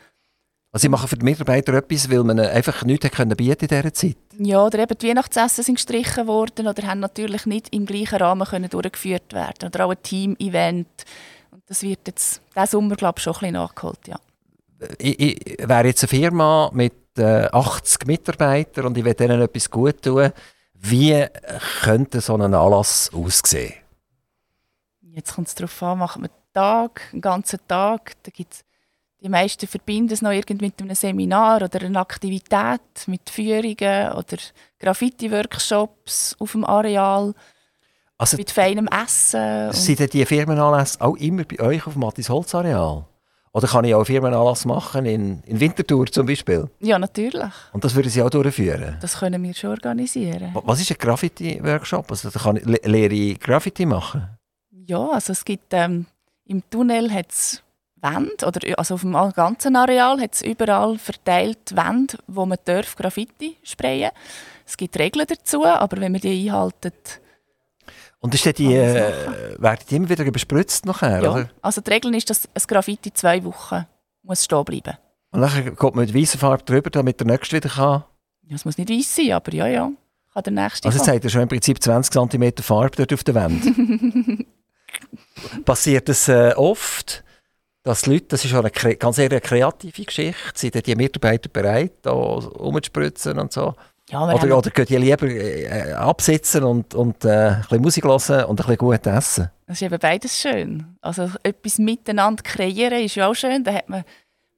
Also 0.72 0.84
sie 0.84 0.90
machen 0.90 1.08
für 1.08 1.18
die 1.18 1.26
Mitarbeiter 1.26 1.74
etwas, 1.74 2.12
weil 2.12 2.24
man 2.24 2.40
einfach 2.40 2.84
nichts 2.84 3.10
können 3.10 3.36
bieten 3.36 3.66
in 3.66 3.68
dieser 3.68 3.94
Zeit? 3.94 4.18
Ja, 4.38 4.64
oder 4.64 4.80
eben 4.80 4.96
die 4.98 5.08
Weihnachtsessen 5.10 5.64
sind 5.64 5.76
gestrichen 5.76 6.28
worden 6.28 6.68
oder 6.68 6.86
haben 6.86 7.00
natürlich 7.00 7.48
nicht 7.48 7.74
im 7.74 7.88
gleichen 7.88 8.18
Rahmen 8.18 8.48
können 8.48 8.70
durchgeführt 8.70 9.34
werden 9.34 9.70
Oder 9.70 9.86
auch 9.86 9.92
ein 9.92 10.04
Team-Event. 10.04 11.06
Und 11.50 11.64
das 11.66 11.82
wird 11.82 12.06
jetzt 12.06 12.42
diesen 12.56 12.68
Sommer, 12.68 12.96
glaube 12.96 13.16
ich, 13.18 13.24
schon 13.24 13.34
ein 13.34 13.40
bisschen 13.40 13.54
nachgeholt, 13.54 14.08
ja. 14.08 14.20
Ich, 15.00 15.20
ich 15.20 15.68
wäre 15.68 15.88
jetzt 15.88 16.04
eine 16.04 16.08
Firma 16.08 16.70
mit 16.72 16.94
äh, 17.18 17.48
80 17.52 18.06
Mitarbeitern 18.06 18.86
und 18.86 18.98
ich 18.98 19.04
will 19.04 19.16
ihnen 19.20 19.42
etwas 19.42 19.70
gut 19.70 20.04
tun. 20.04 20.32
Wie 20.76 21.26
könnte 21.82 22.22
so 22.22 22.36
ein 22.36 22.54
Anlass 22.54 23.12
aussehen? 23.14 23.74
Jetzt 25.02 25.34
kommt 25.34 25.48
es 25.48 25.56
darauf 25.56 25.84
an, 25.84 25.98
macht 25.98 26.20
man 26.20 26.30
einen 26.30 26.54
Tag, 26.54 27.02
einen 27.12 27.22
ganzen 27.22 27.60
Tag. 27.68 28.14
Da 28.24 28.32
gibt's 28.32 28.64
die 29.22 29.30
meisten 29.30 29.68
verbinden 29.68 30.14
es 30.14 30.22
noch 30.22 30.32
irgendwie 30.32 30.66
mit 30.66 30.82
einem 30.82 30.96
Seminar 30.96 31.62
oder 31.62 31.82
einer 31.82 32.00
Aktivität, 32.00 32.82
mit 33.08 33.30
Führungen 33.30 34.14
oder 34.14 34.38
Graffiti-Workshops 34.80 36.36
auf 36.40 36.52
dem 36.54 36.64
Areal. 36.64 37.34
Also, 38.18 38.38
mit 38.38 38.52
feinem 38.52 38.88
Essen. 38.88 39.72
Sind 39.72 40.14
die 40.14 40.26
Firmenanlässe 40.26 41.00
auch 41.02 41.16
immer 41.18 41.44
bei 41.44 41.60
euch 41.62 41.88
auf 41.88 41.94
dem 41.94 42.02
Mattis 42.02 42.30
Holz 42.30 42.54
Areal? 42.54 43.06
Oder 43.52 43.68
kann 43.68 43.84
ich 43.86 43.94
auch 43.94 44.00
einen 44.00 44.06
Firmenanlass 44.06 44.66
machen 44.66 45.06
in, 45.06 45.42
in 45.44 45.60
Winterthur 45.60 46.06
zum 46.08 46.26
Beispiel? 46.26 46.70
Ja, 46.80 47.00
natürlich. 47.00 47.52
Und 47.74 47.84
das 47.84 47.96
würden 47.96 48.10
Sie 48.10 48.22
auch 48.22 48.30
durchführen? 48.30 48.98
Das 49.02 49.18
können 49.20 49.42
wir 49.42 49.54
schon 49.54 49.72
organisieren. 49.72 50.52
Was 50.54 50.82
ist 50.82 50.92
ein 50.92 50.98
Graffiti-Workshop? 50.98 52.12
Also, 52.12 52.30
da 52.30 52.40
kann 52.40 52.58
ich, 52.58 52.66
lehre 52.86 53.14
ich 53.14 53.40
Graffiti 53.40 53.86
machen? 53.86 54.30
Ja, 54.72 55.10
also 55.10 55.34
es 55.34 55.44
gibt 55.46 55.74
ähm, 55.74 56.06
im 56.46 56.64
Tunnel 56.70 57.12
hat's 57.14 57.64
Wände, 58.02 58.46
oder 58.46 58.60
also 58.78 58.96
auf 58.96 59.02
dem 59.02 59.14
ganzen 59.34 59.76
Areal 59.76 60.20
hat 60.22 60.34
es 60.34 60.42
überall 60.42 60.98
verteilt 60.98 61.76
Wände, 61.76 62.18
wo 62.28 62.46
man 62.46 62.58
darf 62.66 62.96
Graffiti 62.96 63.58
sprayen 63.64 64.12
Es 64.66 64.78
gibt 64.78 64.98
Regeln 64.98 65.26
dazu, 65.28 65.66
aber 65.66 66.00
wenn 66.00 66.12
man 66.12 66.22
die 66.22 66.50
einhalten, 66.50 66.94
Und 68.20 68.36
ist 68.36 68.58
die, 68.58 68.74
äh, 68.74 69.56
werden 69.58 69.86
die 69.90 69.96
immer 69.96 70.10
wieder 70.10 70.30
bespritzt 70.32 70.86
nachher, 70.86 71.24
ja. 71.24 71.32
oder? 71.32 71.50
Also 71.62 71.82
die 71.82 71.92
Regel 71.92 72.14
ist, 72.16 72.30
dass 72.30 72.48
ein 72.48 72.64
Graffiti 72.68 73.14
zwei 73.14 73.44
Wochen 73.44 73.86
muss 74.24 74.44
stehen 74.44 74.66
bleiben. 74.66 74.98
Und 75.32 75.42
dann 75.42 75.64
geht 75.64 75.82
man 75.82 76.06
mit 76.06 76.16
weißer 76.16 76.38
Farbe 76.38 76.64
drüber, 76.64 76.90
damit 76.90 77.20
der 77.20 77.28
nächste 77.28 77.56
wieder 77.56 77.70
kann? 77.70 78.04
Ja, 78.44 78.56
es 78.56 78.66
muss 78.66 78.78
nicht 78.78 78.90
weiß 78.90 79.16
sein, 79.16 79.32
aber 79.32 79.54
ja, 79.54 79.68
ja, 79.68 79.92
kann 80.34 80.44
der 80.44 80.54
nächste 80.54 80.88
Also 80.88 80.98
jetzt 80.98 81.08
hat 81.08 81.24
er 81.24 81.30
schon 81.30 81.44
im 81.44 81.48
Prinzip 81.48 81.82
20 81.82 82.32
cm 82.32 82.64
Farbe 82.64 82.98
dort 82.98 83.14
auf 83.14 83.24
der 83.24 83.36
Wand. 83.36 83.64
Passiert 85.66 86.10
das 86.10 86.28
äh, 86.28 86.54
oft, 86.56 87.24
dass 87.90 88.04
die 88.04 88.12
Leute, 88.12 88.26
das 88.30 88.46
ist 88.46 88.54
eine 88.54 88.70
ganz 88.70 89.18
eher 89.18 89.32
eine 89.32 89.42
kreative 89.42 90.04
Geschichte, 90.04 90.38
sind 90.54 90.86
die 90.86 90.96
Mitarbeiter 90.96 91.50
bereit, 91.50 91.94
da 92.04 92.12
rumzuspritzen 92.12 93.40
und 93.40 93.52
so? 93.52 93.74
Ja, 94.10 94.24
Oder, 94.24 94.34
haben- 94.34 94.52
oder 94.54 94.70
gehen 94.72 94.86
die 94.86 94.98
lieber 94.98 95.28
äh, 95.28 95.94
absitzen 95.94 96.64
und, 96.64 96.94
und 96.96 97.26
äh, 97.26 97.30
ein 97.30 97.62
bisschen 97.62 97.82
Musik 97.82 98.04
hören 98.06 98.46
und 98.46 98.60
ein 98.60 98.66
bisschen 98.66 98.78
gut 98.78 99.06
essen? 99.08 99.50
Das 99.68 99.78
ist 99.78 99.82
eben 99.84 100.00
beides 100.00 100.40
schön. 100.40 100.98
Also 101.02 101.30
etwas 101.44 101.78
miteinander 101.78 102.42
kreieren 102.42 103.04
ist 103.04 103.16
ja 103.16 103.28
auch 103.28 103.36
schön. 103.36 103.64
Da 103.64 103.74
hat 103.74 103.90
man, 103.90 104.04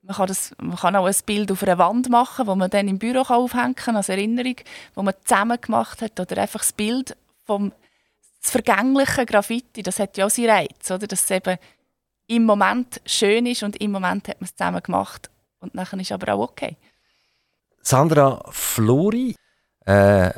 man, 0.03 0.15
kann 0.15 0.27
das, 0.27 0.53
man 0.61 0.77
kann 0.77 0.95
auch 0.95 1.05
ein 1.05 1.15
Bild 1.25 1.51
auf 1.51 1.63
einer 1.63 1.77
Wand 1.77 2.09
machen, 2.09 2.47
wo 2.47 2.55
man 2.55 2.69
dann 2.69 2.87
im 2.87 2.97
Büro 2.97 3.23
kann 3.23 3.37
aufhängen 3.37 3.75
kann, 3.75 3.97
als 3.97 4.07
Erinnerung, 4.09 4.55
wo 4.95 5.03
man 5.03 5.13
zusammen 5.25 5.59
gemacht 5.59 6.01
hat. 6.01 6.17
Oder 6.19 6.41
einfach 6.41 6.61
das 6.61 6.71
Bild 6.71 7.17
vom 7.45 7.73
das 8.41 8.51
vergänglichen 8.51 9.25
Graffiti, 9.25 9.83
das 9.83 9.99
hat 9.99 10.17
ja 10.17 10.25
auch 10.25 10.29
seinen 10.29 10.49
Reiz, 10.49 10.89
oder? 10.89 11.07
dass 11.07 11.23
es 11.23 11.31
eben 11.31 11.57
im 12.31 12.45
Moment 12.45 13.01
schön 13.05 13.45
ist 13.45 13.63
und 13.63 13.81
im 13.81 13.91
Moment 13.91 14.27
hat 14.29 14.39
man 14.39 14.45
es 14.45 14.55
zusammen 14.55 14.81
gemacht. 14.81 15.29
Und 15.59 15.75
nachher 15.75 15.99
ist 15.99 16.11
aber 16.11 16.33
auch 16.33 16.49
okay. 16.49 16.77
Sandra 17.81 18.41
Flori, 18.49 19.35
äh, 19.85 20.31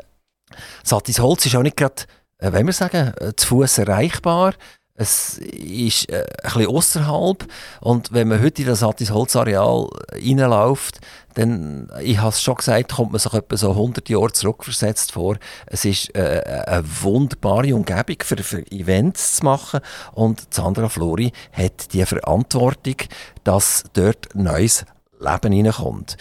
Satis 0.84 1.19
Holz 1.19 1.45
ist 1.45 1.56
auch 1.56 1.62
nicht 1.62 1.77
gerade, 1.77 2.03
äh, 2.39 2.51
wenn 2.51 2.65
wir 2.65 2.73
sagen, 2.73 3.13
äh, 3.19 3.36
zu 3.36 3.47
Fuß 3.47 3.77
erreichbar. 3.79 4.53
Es 4.95 5.39
ist 5.39 6.08
äh, 6.12 6.23
ein 6.43 6.53
bisschen 6.53 6.67
außerhalb 6.67 7.47
und 7.82 8.13
wenn 8.13 8.27
man 8.27 8.43
heute 8.43 8.62
in 8.62 8.67
das 8.67 8.82
Satis 8.82 9.10
Holz 9.10 9.36
Areal 9.36 9.88
reinläuft, 10.12 10.99
dann, 11.34 11.89
ich 11.99 12.19
habe 12.19 12.29
es 12.29 12.43
schon 12.43 12.58
gesagt, 12.58 12.91
kommt 12.91 13.12
man 13.12 13.17
sich 13.17 13.34
etwa 13.34 13.58
so 13.58 13.71
100 13.71 14.08
Jahre 14.08 14.32
zurückversetzt 14.32 15.13
vor. 15.13 15.38
Es 15.65 15.84
ist 15.84 16.15
äh, 16.15 16.63
eine 16.67 16.84
wunderbare 17.01 17.73
Umgebung 17.73 18.17
für, 18.21 18.38
für 18.38 18.71
Events 18.71 19.38
zu 19.38 19.45
machen 19.45 19.79
und 20.12 20.53
Sandra 20.53 20.89
Flori 20.89 21.32
hat 21.51 21.91
die 21.93 22.06
Verantwortung, 22.06 22.97
dass 23.43 23.86
dort 23.93 24.36
neues 24.36 24.86
Leben 25.19 25.65
reinkommt. 25.65 26.17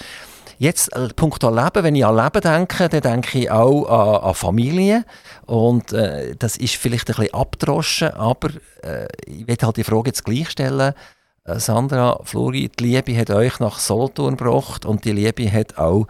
Jetzt, 0.63 0.95
äh, 0.95 1.09
punkto 1.09 1.51
Leben, 1.51 1.83
wenn 1.83 1.97
ich 1.97 2.07
an 2.07 2.15
Leben 2.15 2.41
denke, 2.41 2.89
dann 2.89 3.01
denke 3.01 3.37
ich 3.41 3.51
auch 3.51 3.85
an, 3.87 4.29
an 4.29 4.35
Familie. 4.37 5.05
Und 5.45 5.93
äh, 5.93 6.37
das 6.37 6.57
ist 6.57 6.77
vielleicht 6.77 7.11
ein 7.11 7.17
bisschen 7.17 7.35
abgedroschen, 7.35 8.11
aber 8.11 8.51
äh, 8.85 9.09
ich 9.27 9.49
werde 9.49 9.67
halt 9.67 9.79
die 9.79 9.83
Frage 9.83 10.11
jetzt 10.11 10.25
gleich 10.25 10.51
stellen. 10.51 10.95
Äh, 11.43 11.59
Sandra, 11.59 12.21
Flori, 12.23 12.69
die 12.79 12.85
Liebe 12.85 13.19
hat 13.19 13.31
euch 13.31 13.59
nach 13.59 13.81
Solothurn 13.81 14.37
gebracht 14.37 14.87
und 14.87 15.05
die 15.05 15.11
Liebe 15.11 15.51
hat 15.51 15.79
auch 15.79 16.07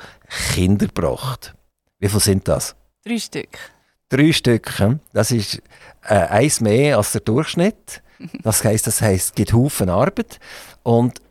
Kinder 0.52 0.86
gebracht. 0.86 1.54
Wie 1.98 2.10
viele 2.10 2.20
sind 2.20 2.46
das? 2.46 2.76
Drei 3.06 3.16
Stück. 3.16 3.56
Drei 4.10 4.32
Stück. 4.32 4.78
hm? 4.78 5.00
Das 5.14 5.30
ist 5.30 5.62
äh, 6.06 6.14
eins 6.14 6.60
mehr 6.60 6.98
als 6.98 7.12
der 7.12 7.22
Durchschnitt. 7.22 8.02
Das 8.42 8.62
heisst, 8.64 8.86
das 8.86 9.00
heisst, 9.00 9.28
es 9.28 9.34
gibt 9.34 9.54
Haufen 9.54 9.88
Arbeit. 9.88 10.40
Und 10.82 11.22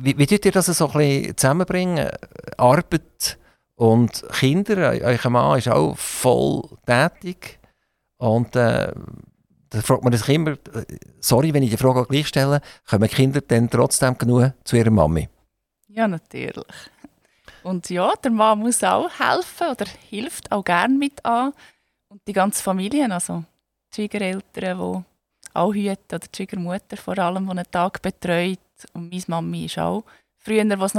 wie, 0.00 0.16
wie 0.16 0.26
tut 0.26 0.44
ihr 0.44 0.52
das 0.52 0.66
so 0.66 0.88
ein 0.88 0.92
bisschen 0.92 1.36
zusammenbringen? 1.36 2.08
Arbeit 2.56 3.38
und 3.76 4.22
Kinder. 4.32 4.92
Eu- 4.92 5.04
Euer 5.04 5.30
Mann 5.30 5.58
ist 5.58 5.68
auch 5.68 5.96
voll 5.96 6.62
tätig. 6.86 7.58
Und 8.16 8.54
äh, 8.56 8.92
da 9.70 9.80
fragt 9.80 10.04
man 10.04 10.12
sich 10.12 10.28
immer, 10.28 10.56
sorry, 11.20 11.52
wenn 11.52 11.62
ich 11.62 11.70
die 11.70 11.76
Frage 11.76 12.06
gleich 12.06 12.28
stelle, 12.28 12.60
kommen 12.88 13.08
Kinder 13.08 13.40
dann 13.40 13.68
trotzdem 13.70 14.16
genug 14.16 14.52
zu 14.64 14.76
ihrer 14.76 14.90
Mami? 14.90 15.28
Ja, 15.88 16.06
natürlich. 16.08 16.66
Und 17.62 17.88
ja, 17.90 18.12
der 18.22 18.30
Mann 18.30 18.58
muss 18.60 18.82
auch 18.82 19.08
helfen 19.18 19.70
oder 19.70 19.86
hilft 20.08 20.50
auch 20.52 20.64
gern 20.64 20.98
mit 20.98 21.24
an. 21.24 21.52
Und 22.08 22.20
die 22.26 22.32
ganze 22.32 22.62
Familie, 22.62 23.10
also 23.10 23.44
die 23.90 23.94
Schwiegereltern, 23.96 24.78
die 24.78 25.04
auch 25.54 25.72
hüten, 25.74 26.14
oder 26.14 26.18
die 26.18 26.36
Schwiegermutter 26.36 26.96
vor 26.96 27.18
allem, 27.18 27.46
die 27.46 27.50
einen 27.50 27.70
Tag 27.70 28.02
betreut. 28.02 28.58
Und 28.92 29.10
meine 29.10 29.22
Mami 29.26 29.66
ist 29.66 29.78
auch 29.78 30.04
früher, 30.38 30.64
als 30.70 30.94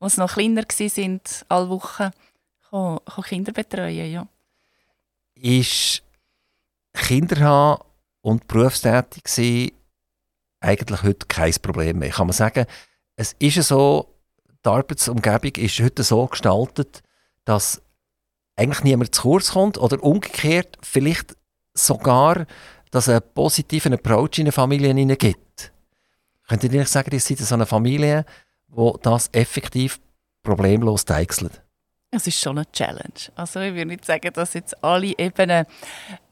als 0.00 0.16
noch 0.16 0.34
kleiner 0.34 0.62
waren, 0.62 1.20
alle 1.48 1.68
Wochen, 1.68 2.10
Kinder 3.22 3.52
betreuen, 3.52 4.12
ja. 4.12 4.28
ist 5.34 6.02
Kinder 6.92 7.40
haben 7.40 7.84
und 8.20 8.46
berufstätig 8.46 9.26
sein 9.28 9.70
eigentlich 10.60 11.02
heute 11.02 11.26
kein 11.26 11.54
Problem 11.62 11.98
mehr. 11.98 12.10
Kann 12.10 12.26
man 12.26 12.34
sagen, 12.34 12.66
es 13.16 13.34
ist 13.38 13.62
so, 13.68 14.14
die 14.64 14.68
Arbeitsumgebung 14.68 15.54
ist 15.56 15.80
heute 15.80 16.02
so 16.02 16.26
gestaltet, 16.26 17.02
dass 17.44 17.80
eigentlich 18.56 18.82
niemand 18.82 19.14
zu 19.14 19.22
kurz 19.22 19.52
kommt 19.52 19.78
oder 19.78 20.02
umgekehrt 20.02 20.76
vielleicht 20.82 21.36
sogar, 21.74 22.46
dass 22.90 23.08
einen 23.08 23.22
positiven 23.34 23.94
Approach 23.94 24.38
in 24.38 24.44
eine 24.44 24.52
Familie 24.52 24.88
hineingibt. 24.88 25.72
Könnt 26.48 26.64
ihr 26.64 26.70
nicht 26.70 26.88
sagen, 26.88 27.10
ihr 27.12 27.20
seid 27.20 27.38
so 27.38 27.54
eine 27.54 27.66
Familie, 27.66 28.24
wo 28.68 28.98
das 29.02 29.28
effektiv 29.32 30.00
problemlos 30.42 31.04
deichselt? 31.04 31.62
Es 32.10 32.26
ist 32.26 32.40
schon 32.40 32.56
eine 32.56 32.70
Challenge. 32.72 33.30
Also 33.34 33.60
ich 33.60 33.74
würde 33.74 33.84
nicht 33.84 34.04
sagen, 34.04 34.32
dass 34.32 34.54
jetzt 34.54 34.82
alle 34.82 35.12
Ebenen, 35.18 35.66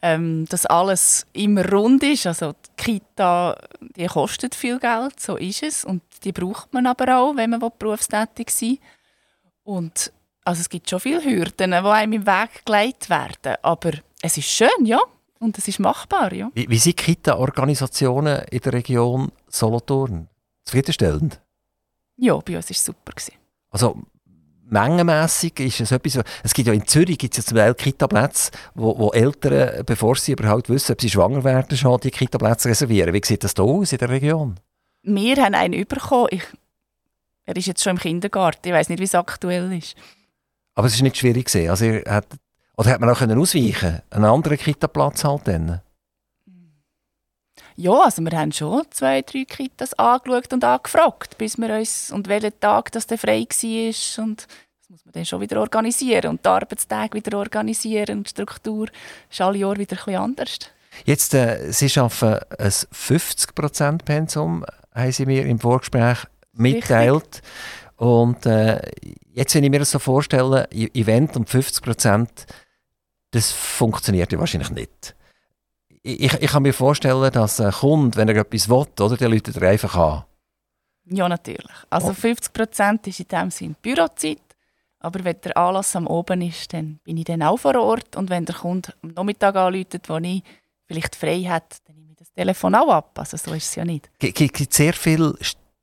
ähm, 0.00 0.46
dass 0.48 0.64
alles 0.64 1.26
immer 1.34 1.70
rund 1.70 2.02
ist. 2.02 2.26
Also 2.26 2.52
die 2.52 2.82
Kita, 2.82 3.58
die 3.80 4.06
kostet 4.06 4.54
viel 4.54 4.78
Geld, 4.78 5.20
so 5.20 5.36
ist 5.36 5.62
es. 5.62 5.84
Und 5.84 6.02
die 6.24 6.32
braucht 6.32 6.72
man 6.72 6.86
aber 6.86 7.18
auch, 7.18 7.36
wenn 7.36 7.50
man 7.50 7.60
berufstätig 7.78 8.48
sein 8.48 8.70
will. 8.70 8.78
Und 9.64 10.12
also 10.44 10.60
es 10.60 10.68
gibt 10.70 10.88
schon 10.88 11.00
viele 11.00 11.22
Hürden, 11.22 11.72
die 11.72 11.76
einem 11.76 12.12
im 12.14 12.26
Weg 12.26 12.64
gelegt 12.64 13.10
werden. 13.10 13.56
Aber 13.60 13.90
es 14.22 14.38
ist 14.38 14.48
schön, 14.48 14.86
ja. 14.86 15.00
Und 15.38 15.58
es 15.58 15.68
ist 15.68 15.78
machbar, 15.78 16.32
ja. 16.32 16.50
Wie, 16.54 16.68
wie 16.68 16.78
sind 16.78 16.96
Kita-Organisationen 16.96 18.42
in 18.50 18.60
der 18.60 18.72
Region 18.72 19.30
Solothurn? 19.48 20.28
Zufriedenstellend? 20.64 21.40
Ja, 22.16 22.36
bei 22.36 22.56
uns 22.56 22.66
war 22.66 22.70
es 22.70 22.84
super. 22.84 23.12
Gewesen. 23.12 23.34
Also 23.70 23.98
mengenmässig 24.68 25.60
ist 25.60 25.80
es 25.80 25.92
etwas, 25.92 26.24
es 26.42 26.54
gibt 26.54 26.66
ja 26.66 26.74
in 26.74 26.86
Zürich 26.86 27.18
gibt 27.18 27.36
es 27.36 27.44
ja 27.44 27.48
zum 27.48 27.58
Teil 27.58 27.74
Kita-Plätze, 27.74 28.50
wo, 28.74 28.98
wo 28.98 29.10
Eltern, 29.10 29.84
bevor 29.84 30.16
sie 30.16 30.32
überhaupt 30.32 30.68
wissen, 30.68 30.92
ob 30.92 31.00
sie 31.00 31.10
schwanger 31.10 31.44
werden, 31.44 31.76
schon 31.76 32.00
die 32.00 32.10
Kita-Plätze 32.10 32.68
reservieren. 32.68 33.14
Wie 33.14 33.20
sieht 33.24 33.44
das 33.44 33.54
da 33.54 33.62
aus 33.62 33.92
in 33.92 33.98
der 33.98 34.08
Region? 34.08 34.58
Wir 35.02 35.36
haben 35.36 35.54
einen 35.54 35.86
bekommen. 35.86 36.28
Ich, 36.30 36.42
er 37.44 37.56
ist 37.56 37.66
jetzt 37.66 37.84
schon 37.84 37.92
im 37.92 37.98
Kindergarten. 37.98 38.68
Ich 38.68 38.74
weiß 38.74 38.88
nicht, 38.88 38.98
wie 38.98 39.04
es 39.04 39.14
aktuell 39.14 39.72
ist. 39.72 39.94
Aber 40.74 40.88
es 40.88 40.94
ist 40.94 41.02
nicht 41.02 41.16
schwierig 41.16 41.46
gewesen. 41.46 41.70
Also 41.70 41.84
ihr 41.84 42.02
hat, 42.06 42.26
oder 42.76 42.90
hat 42.90 43.00
man 43.00 43.10
auch 43.10 43.18
können 43.18 43.38
ausweichen 43.38 44.02
Einen 44.10 44.24
anderen 44.24 44.58
Kita-Platz 44.58 45.24
halt 45.24 45.48
dann? 45.48 45.80
Ja, 47.78 47.92
also 47.92 48.22
wir 48.22 48.38
haben 48.38 48.52
schon 48.52 48.84
zwei, 48.90 49.20
drei 49.20 49.44
Kitas 49.44 49.92
angeschaut 49.94 50.52
und 50.52 50.64
angefragt, 50.64 51.36
bis 51.36 51.58
wir 51.58 51.76
uns, 51.76 52.10
und 52.10 52.26
welchen 52.26 52.58
Tag 52.58 52.90
das 52.92 53.06
dann 53.06 53.18
frei 53.18 53.46
war. 53.46 54.24
Und 54.24 54.46
das 54.46 54.88
muss 54.88 55.04
man 55.04 55.12
dann 55.12 55.26
schon 55.26 55.40
wieder 55.42 55.60
organisieren 55.60 56.30
und 56.30 56.44
die 56.44 56.48
Arbeitstage 56.48 57.14
wieder 57.14 57.36
organisieren 57.36 58.18
und 58.18 58.26
die 58.26 58.30
Struktur 58.30 58.88
ist 59.30 59.40
alle 59.40 59.58
Jahre 59.58 59.78
wieder 59.78 59.96
ein 59.96 60.04
bisschen 60.04 60.20
anders. 60.20 60.58
Jetzt, 61.04 61.34
äh, 61.34 61.70
Sie 61.70 61.90
arbeiten 62.00 62.46
ein 62.58 62.70
50%-Pensum, 62.70 64.64
haben 64.94 65.12
Sie 65.12 65.26
mir 65.26 65.44
im 65.44 65.58
Vorgespräch 65.58 66.18
mitteilt. 66.54 67.42
Und 67.96 68.46
äh, 68.46 68.80
jetzt, 69.32 69.54
wenn 69.54 69.64
ich 69.64 69.70
mir 69.70 69.80
das 69.80 69.90
so 69.90 69.98
vorstelle, 69.98 70.70
Event 70.70 71.36
um 71.36 71.44
50%, 71.44 72.28
das 73.30 73.52
funktioniert 73.52 74.32
ja 74.32 74.38
wahrscheinlich 74.38 74.70
nicht. 74.70 75.14
Ich, 76.02 76.32
ich 76.34 76.50
kann 76.50 76.62
mir 76.62 76.72
vorstellen, 76.72 77.32
dass 77.32 77.60
ein 77.60 77.72
Kunde, 77.72 78.16
wenn 78.16 78.28
er 78.28 78.36
etwas 78.36 78.68
will, 78.68 78.86
oder, 79.00 79.16
der 79.16 79.28
läutet 79.28 79.56
er 79.56 79.68
einfach 79.70 79.94
an. 79.96 80.24
Ja, 81.06 81.28
natürlich. 81.28 81.66
Also 81.90 82.08
Oh. 82.10 82.14
50 82.14 82.52
Prozent 82.52 83.06
ist 83.06 83.20
in 83.20 83.28
dem 83.28 83.50
Sinne 83.50 83.74
Bürozeit. 83.82 84.38
Aber 84.98 85.22
wenn 85.24 85.40
der 85.42 85.56
Anlass 85.56 85.94
am 85.94 86.06
Oben 86.06 86.42
ist, 86.42 86.72
dann 86.72 86.98
bin 87.04 87.16
ich 87.16 87.24
dann 87.24 87.42
auch 87.42 87.58
vor 87.58 87.76
Ort. 87.76 88.16
Und 88.16 88.30
wenn 88.30 88.44
der 88.44 88.54
Kunde 88.56 88.92
am 89.02 89.10
Nachmittag 89.10 89.54
anläutet, 89.56 90.08
wo 90.08 90.16
ich 90.16 90.42
vielleicht 90.86 91.14
frei 91.14 91.42
hat, 91.42 91.76
dann 91.86 91.96
nehme 91.96 92.12
ich 92.12 92.16
das 92.18 92.32
Telefon 92.32 92.74
auch 92.74 92.88
ab. 92.90 93.18
Also 93.18 93.36
so 93.36 93.52
ist 93.52 93.64
es 93.68 93.74
ja 93.74 93.84
nicht. 93.84 94.08
Es 94.20 94.32
gibt 94.34 94.72
sehr 94.72 94.92
viel 94.94 95.34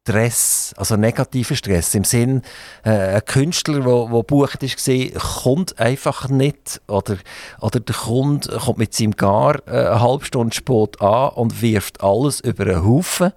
Stress, 0.06 0.74
also 0.76 0.98
negativen 0.98 1.56
Stress. 1.56 1.96
Im 1.96 2.04
Sinn, 2.04 2.42
äh, 2.84 2.90
ein 2.90 3.26
Künstler, 3.26 3.80
der 3.80 3.86
wo 3.86 4.22
bucht 4.22 4.62
ist, 4.62 4.86
war, 4.86 5.42
kommt 5.44 5.80
einfach 5.80 6.28
nicht. 6.28 6.82
Oder, 6.88 7.18
oder 7.62 7.80
der 7.80 7.96
Kunde 7.96 8.58
kommt 8.58 8.80
mit 8.80 8.94
seinem 8.94 9.12
Gar 9.12 9.66
äh, 9.66 9.72
eine 9.72 10.02
halbe 10.02 10.26
Stunde 10.26 10.54
spät 10.54 11.02
an 11.02 11.30
und 11.30 11.62
wirft 11.62 12.04
alles 12.04 12.42
über 12.42 12.66
einen 12.66 12.86
Haufen. 12.86 13.32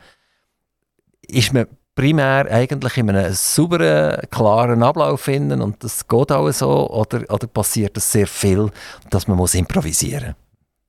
Ist 1.28 1.52
man 1.52 1.66
primär 1.94 2.50
eigentlich 2.50 2.96
in 2.96 3.10
einem 3.10 3.32
sauberen, 3.32 4.28
klaren 4.30 4.82
Ablauf 4.82 5.20
finden 5.20 5.62
und 5.62 5.84
das 5.84 6.08
geht 6.08 6.32
auch 6.32 6.50
so? 6.50 6.90
Oder, 6.90 7.32
oder 7.32 7.46
passiert 7.46 7.96
das 7.96 8.10
sehr 8.10 8.26
viel, 8.26 8.70
dass 9.10 9.28
man 9.28 9.36
muss 9.36 9.54
improvisieren 9.54 10.34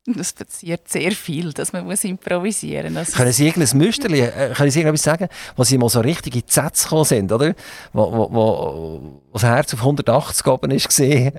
Das 0.10 0.32
passiert 0.32 0.88
sehr 0.88 1.12
viel, 1.12 1.52
dass 1.52 1.74
man 1.74 1.84
muss 1.84 2.06
improvisieren 2.06 2.94
muss. 2.94 3.12
Können 3.12 3.34
Sie 3.34 3.46
irgendein 3.46 3.78
Müsterli, 3.78 4.22
äh, 4.22 4.54
können 4.54 4.72
Sie 4.72 4.80
irgendetwas 4.80 5.04
sagen, 5.04 5.28
wo 5.58 5.66
Sie 5.66 5.78
mal 5.78 5.90
so 5.90 6.00
richtig 6.00 6.34
in 6.34 6.44
die 6.48 6.52
Sätze 6.52 6.84
gekommen 6.86 7.04
sind, 7.04 7.30
oder? 7.30 7.54
Wo, 7.92 8.12
wo, 8.14 8.34
wo, 8.34 9.22
das 9.34 9.44
Herz 9.44 9.74
auf 9.74 9.82
180 9.82 10.48
oben 10.48 10.72
ist 10.72 10.88
gesehen 10.88 11.34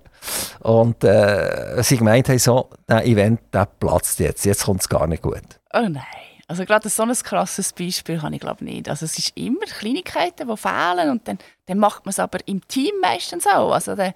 und 0.61 1.03
äh, 1.03 1.83
Sie 1.83 1.97
gemeint 1.97 2.29
haben, 2.29 2.39
so, 2.39 2.69
der 2.87 3.07
Event, 3.07 3.41
der 3.55 3.65
platzt 3.65 4.21
jetzt, 4.21 4.45
jetzt 4.45 4.65
kommt 4.65 4.83
es 4.83 4.89
gar 4.91 5.07
nicht 5.07 5.23
gut. 5.23 5.43
Oh 5.73 5.89
nein. 5.89 6.03
Also 6.47 6.65
gerade 6.65 6.89
so 6.89 7.03
ein 7.03 7.13
krasses 7.13 7.73
Beispiel 7.73 8.21
habe 8.21 8.35
ich 8.35 8.41
glaube 8.41 8.65
nicht. 8.65 8.89
Also 8.89 9.07
es 9.07 9.19
ist 9.19 9.37
immer 9.37 9.67
Kleinigkeiten, 9.67 10.49
die 10.49 10.57
fehlen 10.57 11.11
und 11.11 11.27
dann, 11.27 11.39
dann 11.67 11.79
macht 11.79 12.05
man 12.05 12.11
es 12.11 12.19
aber 12.19 12.39
im 12.47 12.67
Team 12.69 12.93
meistens 13.01 13.47
auch. 13.47 13.73
Also 13.73 13.95
da, 13.95 14.13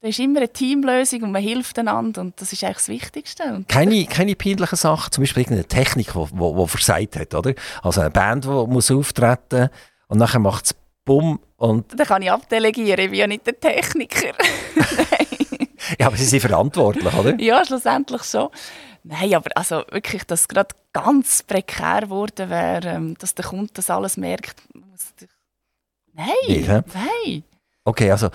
da 0.00 0.08
ist 0.08 0.18
immer 0.18 0.38
eine 0.38 0.48
Teamlösung 0.48 1.24
und 1.24 1.32
man 1.32 1.42
hilft 1.42 1.78
einander 1.78 2.22
und 2.22 2.40
das 2.40 2.52
ist 2.52 2.64
eigentlich 2.64 2.76
das 2.78 2.88
Wichtigste. 2.88 3.42
Und 3.44 3.68
keine, 3.68 4.06
keine 4.06 4.34
peinlichen 4.34 4.76
Sachen, 4.76 5.12
zum 5.12 5.22
Beispiel 5.22 5.42
irgendeine 5.42 5.68
Technik, 5.68 6.12
die 6.14 6.66
versagt 6.66 7.16
hat, 7.16 7.34
oder? 7.34 7.54
Also 7.82 8.00
eine 8.00 8.10
Band, 8.10 8.44
die 8.44 8.48
muss 8.48 8.90
auftreten 8.90 9.68
und 10.08 10.18
nachher 10.18 10.38
macht 10.38 10.66
es 10.66 10.74
Bumm 11.04 11.40
und... 11.56 11.98
Dann 11.98 12.06
kann 12.06 12.22
ich 12.22 12.30
abdelegieren, 12.30 13.00
ich 13.00 13.10
bin 13.10 13.18
ja 13.18 13.26
nicht 13.26 13.46
der 13.46 13.60
Techniker. 13.60 14.28
ja, 15.98 16.06
aber 16.06 16.16
Sie 16.16 16.24
sind 16.24 16.40
verantwortlich, 16.40 17.12
oder? 17.12 17.38
ja, 17.38 17.64
schlussendlich 17.64 18.22
schon. 18.24 18.48
Nein, 19.02 19.34
aber 19.34 19.50
also 19.54 19.82
wirklich, 19.90 20.24
dass 20.24 20.42
es 20.42 20.48
gerade 20.48 20.74
ganz 20.92 21.42
prekär 21.42 22.02
geworden 22.02 22.48
wäre, 22.48 22.88
ähm, 22.88 23.16
dass 23.18 23.34
der 23.34 23.44
Kunde 23.44 23.70
das 23.74 23.90
alles 23.90 24.16
merkt. 24.16 24.62
Nein, 26.12 26.28
Nicht, 26.48 26.68
nein. 26.68 27.44
Okay, 27.84 28.10
also 28.10 28.28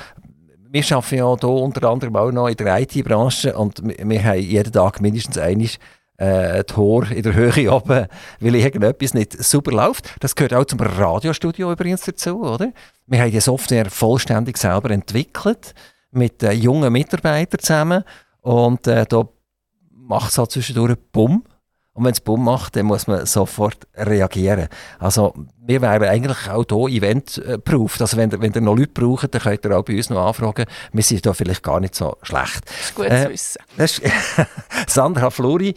wir 0.76 0.98
arbeiten 0.98 1.16
ja 1.16 1.38
hier 1.40 1.50
unter 1.50 1.90
anderem 1.90 2.16
auch 2.18 2.32
noch 2.32 2.48
in 2.50 2.58
der 2.58 2.82
IT-Branche 2.82 3.56
und 3.56 3.82
wir 3.82 4.24
haben 4.24 4.40
jeden 4.40 4.74
Tag 4.74 5.00
mindestens 5.00 5.38
eines 5.38 5.80
äh, 6.18 6.66
Tor 6.66 7.10
in 7.10 7.24
der 7.24 7.34
Höhe 7.34 7.72
oben, 7.74 8.08
weil 8.42 8.56
irgendetwas 8.56 9.14
nicht 9.14 9.42
super 9.42 9.72
läuft. 9.72 10.14
Das 10.20 10.36
gehört 10.36 10.54
auch 10.54 10.66
zum 10.66 10.82
Radiostudio 10.82 11.72
übrigens 11.72 12.02
dazu, 12.02 12.42
oder? 12.42 12.74
Wir 13.08 13.22
haben 13.22 13.32
die 13.32 13.40
Software 13.40 13.90
vollständig 13.90 14.58
selber 14.58 14.92
entwickelt, 14.92 15.74
mit 16.12 16.44
äh, 16.44 16.52
jungen 16.52 16.92
Mitarbeitern 16.92 17.60
zusammen 17.62 18.04
und 18.42 18.86
äh, 18.88 19.06
da 19.06 19.30
macht 19.92 20.32
es 20.32 20.38
halt 20.38 20.52
zwischendurch 20.52 20.98
Bumm. 21.14 21.44
Und 21.96 22.04
wenn 22.04 22.12
es 22.12 22.20
Bumm 22.20 22.44
macht, 22.44 22.76
dann 22.76 22.88
muss 22.88 23.08
man 23.08 23.26
sofort 23.26 23.88
reagieren. 23.96 24.68
Also 25.00 25.34
wir 25.58 25.82
wären 25.82 26.04
eigentlich 26.04 26.50
auch 26.50 26.66
hier 26.68 26.98
Event-proof. 26.98 28.02
Also 28.02 28.18
wenn 28.18 28.32
ihr, 28.32 28.42
wenn 28.42 28.52
ihr 28.52 28.60
noch 28.60 28.76
Leute 28.76 28.92
braucht, 28.92 29.34
dann 29.34 29.42
könnt 29.42 29.64
ihr 29.64 29.78
auch 29.78 29.84
bei 29.84 29.96
uns 29.96 30.10
noch 30.10 30.28
anfragen. 30.28 30.66
Wir 30.92 31.04
sind 31.04 31.26
da 31.26 31.34
vielleicht 31.34 31.64
gar 31.64 31.80
nicht 31.80 31.96
so 31.96 32.18
schlecht. 32.22 32.66
Das 32.66 32.82
ist 32.82 32.96
gut 32.96 33.06
äh, 33.06 33.24
zu 33.24 33.30
wissen. 33.30 33.62
Ist 33.78 34.02
Sandra 34.88 35.30
Flori, 35.30 35.74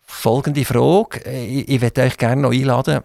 folgende 0.00 0.64
Frage. 0.64 1.20
Ich, 1.30 1.68
ich 1.68 1.80
würde 1.80 2.02
euch 2.02 2.18
gerne 2.18 2.42
noch 2.42 2.52
einladen, 2.52 3.02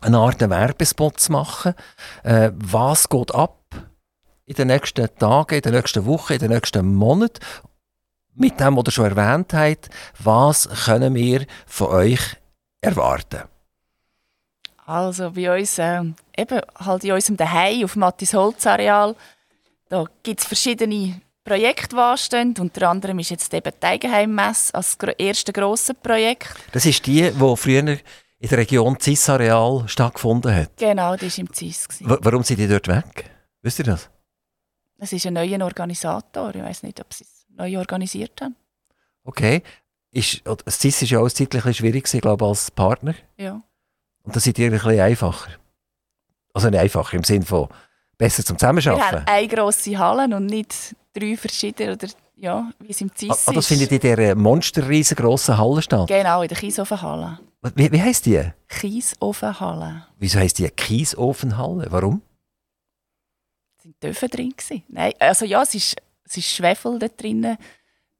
eine 0.00 0.18
Art 0.18 0.40
Werbespot 0.40 1.18
zu 1.18 1.32
machen. 1.32 1.74
Äh, 2.22 2.52
was 2.54 3.08
geht 3.08 3.34
ab 3.34 3.58
in 4.46 4.54
den 4.54 4.68
nächsten 4.68 5.08
Tagen, 5.18 5.56
in 5.56 5.62
den 5.62 5.74
nächsten 5.74 6.06
Wochen, 6.06 6.34
in 6.34 6.38
den 6.38 6.52
nächsten 6.52 6.94
Monaten 6.94 7.40
mit 8.38 8.58
dem, 8.60 8.76
was 8.76 8.84
ihr 8.86 8.92
schon 8.92 9.16
erwähnt 9.16 9.52
habt, 9.52 9.90
was 10.18 10.68
können 10.84 11.14
wir 11.14 11.46
von 11.66 11.88
euch 11.88 12.20
erwarten? 12.80 13.42
Also 14.86 15.30
bei 15.32 15.58
uns, 15.58 15.78
äh, 15.78 16.02
eben 16.36 16.60
halt 16.76 17.04
in 17.04 17.12
unserem 17.12 17.36
Daheim 17.36 17.84
auf 17.84 17.96
Mattis 17.96 18.32
Holzareal, 18.32 19.14
da 19.88 20.04
gibt 20.22 20.40
es 20.40 20.46
verschiedene 20.46 21.20
Projekte, 21.44 21.96
die 21.96 22.00
anstehen. 22.00 22.54
Unter 22.58 22.88
anderem 22.88 23.18
ist 23.18 23.30
jetzt 23.30 23.52
eben 23.52 23.72
die 23.82 23.86
Eigenheimmesse 23.86 24.74
als 24.74 24.96
erste 25.18 25.52
grosse 25.52 25.94
Projekt. 25.94 26.54
Das 26.72 26.86
ist 26.86 27.06
die, 27.06 27.30
die 27.30 27.56
früher 27.56 27.98
in 28.40 28.48
der 28.48 28.58
Region 28.58 28.98
Cis-Areal 29.00 29.88
stattgefunden 29.88 30.54
hat? 30.54 30.76
Genau, 30.76 31.16
die 31.16 31.30
war 31.30 31.38
im 31.38 31.52
Cis. 31.52 31.88
Warum 32.00 32.42
sind 32.42 32.58
die 32.58 32.68
dort 32.68 32.88
weg? 32.88 33.30
Wisst 33.62 33.80
ihr 33.80 33.86
das? 33.86 34.08
Es 34.98 35.12
ist 35.12 35.26
ein 35.26 35.34
neuer 35.34 35.60
Organisator. 35.64 36.54
Ich 36.54 36.62
weiß 36.62 36.82
nicht, 36.82 37.00
ob 37.00 37.12
sie 37.12 37.24
es 37.24 37.37
neu 37.58 37.78
organisiert 37.78 38.40
haben. 38.40 38.56
Okay. 39.24 39.62
Ist, 40.10 40.42
das 40.64 40.80
CIS 40.80 41.02
war 41.02 41.08
ja 41.08 41.18
auch 41.20 41.28
zeitlich 41.28 41.76
schwierig, 41.76 42.04
glaube 42.04 42.44
ich, 42.44 42.48
als 42.48 42.70
Partner. 42.70 43.14
Ja. 43.36 43.60
Und 44.22 44.34
das 44.34 44.44
seid 44.44 44.58
ihr 44.58 44.66
ein 44.66 44.72
bisschen 44.72 45.00
einfacher. 45.00 45.50
Also 46.54 46.70
nicht 46.70 46.80
einfacher 46.80 47.16
im 47.16 47.24
Sinne 47.24 47.44
von 47.44 47.68
besser 48.16 48.44
zum 48.44 48.58
Zusammenarbeiten. 48.58 49.12
Wir 49.12 49.20
haben 49.20 49.26
eine 49.26 49.48
grosse 49.48 49.98
Halle 49.98 50.36
und 50.36 50.46
nicht 50.46 50.96
drei 51.12 51.36
verschiedene, 51.36 51.92
oder 51.92 52.08
ja, 52.36 52.70
wie 52.80 52.90
es 52.90 53.00
im 53.00 53.10
CIS 53.14 53.30
ah, 53.30 53.34
ist. 53.34 53.48
Ah, 53.48 53.52
das 53.52 53.66
findet 53.66 53.92
in 53.92 54.00
dieser 54.00 54.34
monsterriesengroßen 54.34 55.58
Halle 55.58 55.82
statt? 55.82 56.08
Genau, 56.08 56.42
in 56.42 56.48
der 56.48 56.56
Kiesofenhalle. 56.56 57.40
Wie, 57.74 57.90
wie 57.92 58.00
heisst 58.00 58.26
die? 58.26 58.42
Kiesofenhalle. 58.68 60.06
Wieso 60.18 60.38
heisst 60.38 60.58
die 60.58 60.68
Kiesofenhalle? 60.68 61.86
Warum? 61.90 62.22
Sind 63.82 64.00
Töpfe 64.00 64.28
drin 64.28 64.54
gewesen? 64.56 64.84
Nein, 64.88 65.12
also 65.18 65.44
ja, 65.44 65.62
es 65.62 65.74
ist 65.74 65.96
es 66.28 66.36
ist 66.36 66.48
Schwefel 66.48 66.98
da 66.98 67.08
drinnen 67.08 67.56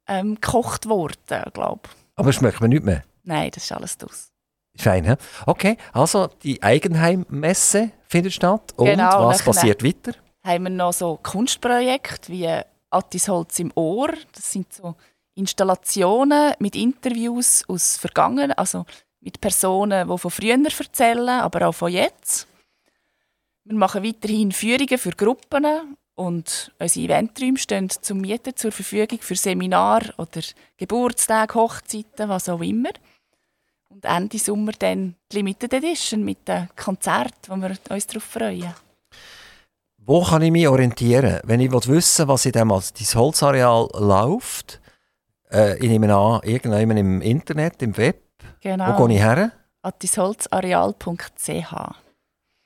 ähm, 0.07 0.35
gekocht 0.35 0.87
worden, 0.87 1.43
glaube 1.53 1.81
Aber 2.15 2.33
schmeckt 2.33 2.61
man 2.61 2.71
nicht 2.71 2.83
mehr? 2.83 3.03
Nein, 3.23 3.51
das 3.53 3.63
ist 3.63 3.71
alles 3.71 3.97
draus. 3.97 4.31
Fein, 4.75 5.05
he? 5.05 5.15
Okay, 5.45 5.77
also 5.93 6.27
die 6.43 6.61
Eigenheimmesse 6.63 7.91
findet 8.07 8.33
statt. 8.33 8.73
Und 8.75 8.87
genau, 8.87 9.27
was 9.27 9.43
passiert 9.43 9.83
weiter? 9.83 10.13
Haben 10.43 10.63
wir 10.63 10.69
noch 10.69 10.93
so 10.93 11.19
Kunstprojekte 11.21 12.31
wie 12.31 12.49
Attisholz 12.89 13.59
im 13.59 13.71
Ohr. 13.75 14.13
Das 14.33 14.51
sind 14.51 14.71
so 14.73 14.95
Installationen 15.35 16.53
mit 16.59 16.75
Interviews 16.75 17.63
aus 17.67 17.97
Vergangen, 17.97 18.51
also 18.53 18.85
mit 19.21 19.41
Personen, 19.41 20.07
die 20.07 20.17
von 20.17 20.31
früher 20.31 20.57
erzählen, 20.57 21.41
aber 21.41 21.67
auch 21.67 21.73
von 21.73 21.91
jetzt. 21.91 22.47
Wir 23.65 23.77
machen 23.77 24.03
weiterhin 24.03 24.51
Führungen 24.51 24.97
für 24.97 25.11
Gruppen 25.11 25.97
und 26.19 26.71
unsere 26.79 27.05
Eventräume 27.05 27.57
stehen 27.57 27.89
zum 27.89 28.19
Mieten 28.19 28.53
zur 28.53 28.73
Verfügung 28.73 29.19
für 29.21 29.35
Seminar 29.35 30.01
oder 30.17 30.41
Geburtstage, 30.75 31.55
Hochzeiten, 31.55 32.27
was 32.27 32.49
auch 32.49 32.59
immer. 32.59 32.89
Und 33.87 34.03
Ende 34.03 34.37
Sommer 34.37 34.73
dann 34.77 35.15
die 35.31 35.37
Limited 35.37 35.73
Edition 35.73 36.25
mit 36.25 36.45
dem 36.47 36.67
Konzert, 36.75 37.35
wo 37.47 37.55
wir 37.55 37.71
uns 37.89 38.05
darauf 38.05 38.23
freuen. 38.23 38.73
Wo 39.97 40.21
kann 40.23 40.41
ich 40.41 40.51
mich 40.51 40.67
orientieren, 40.67 41.39
wenn 41.45 41.61
ich 41.61 41.71
wissen 41.71 42.27
will, 42.27 42.33
was 42.33 42.45
in 42.45 42.51
diesem 42.51 43.19
Holzareal 43.19 43.87
läuft? 43.93 44.81
Äh, 45.49 45.77
ich 45.77 45.87
nehme 45.87 46.13
an, 46.13 46.41
irgendwann 46.43 46.97
im 46.97 47.21
Internet, 47.21 47.81
im 47.81 47.95
Web. 47.95 48.21
Genau. 48.59 48.97
Wo 48.97 49.05
gehe 49.07 49.15
ich 49.15 49.23
her? 49.23 49.53
attisholzareal.ch 49.83 51.73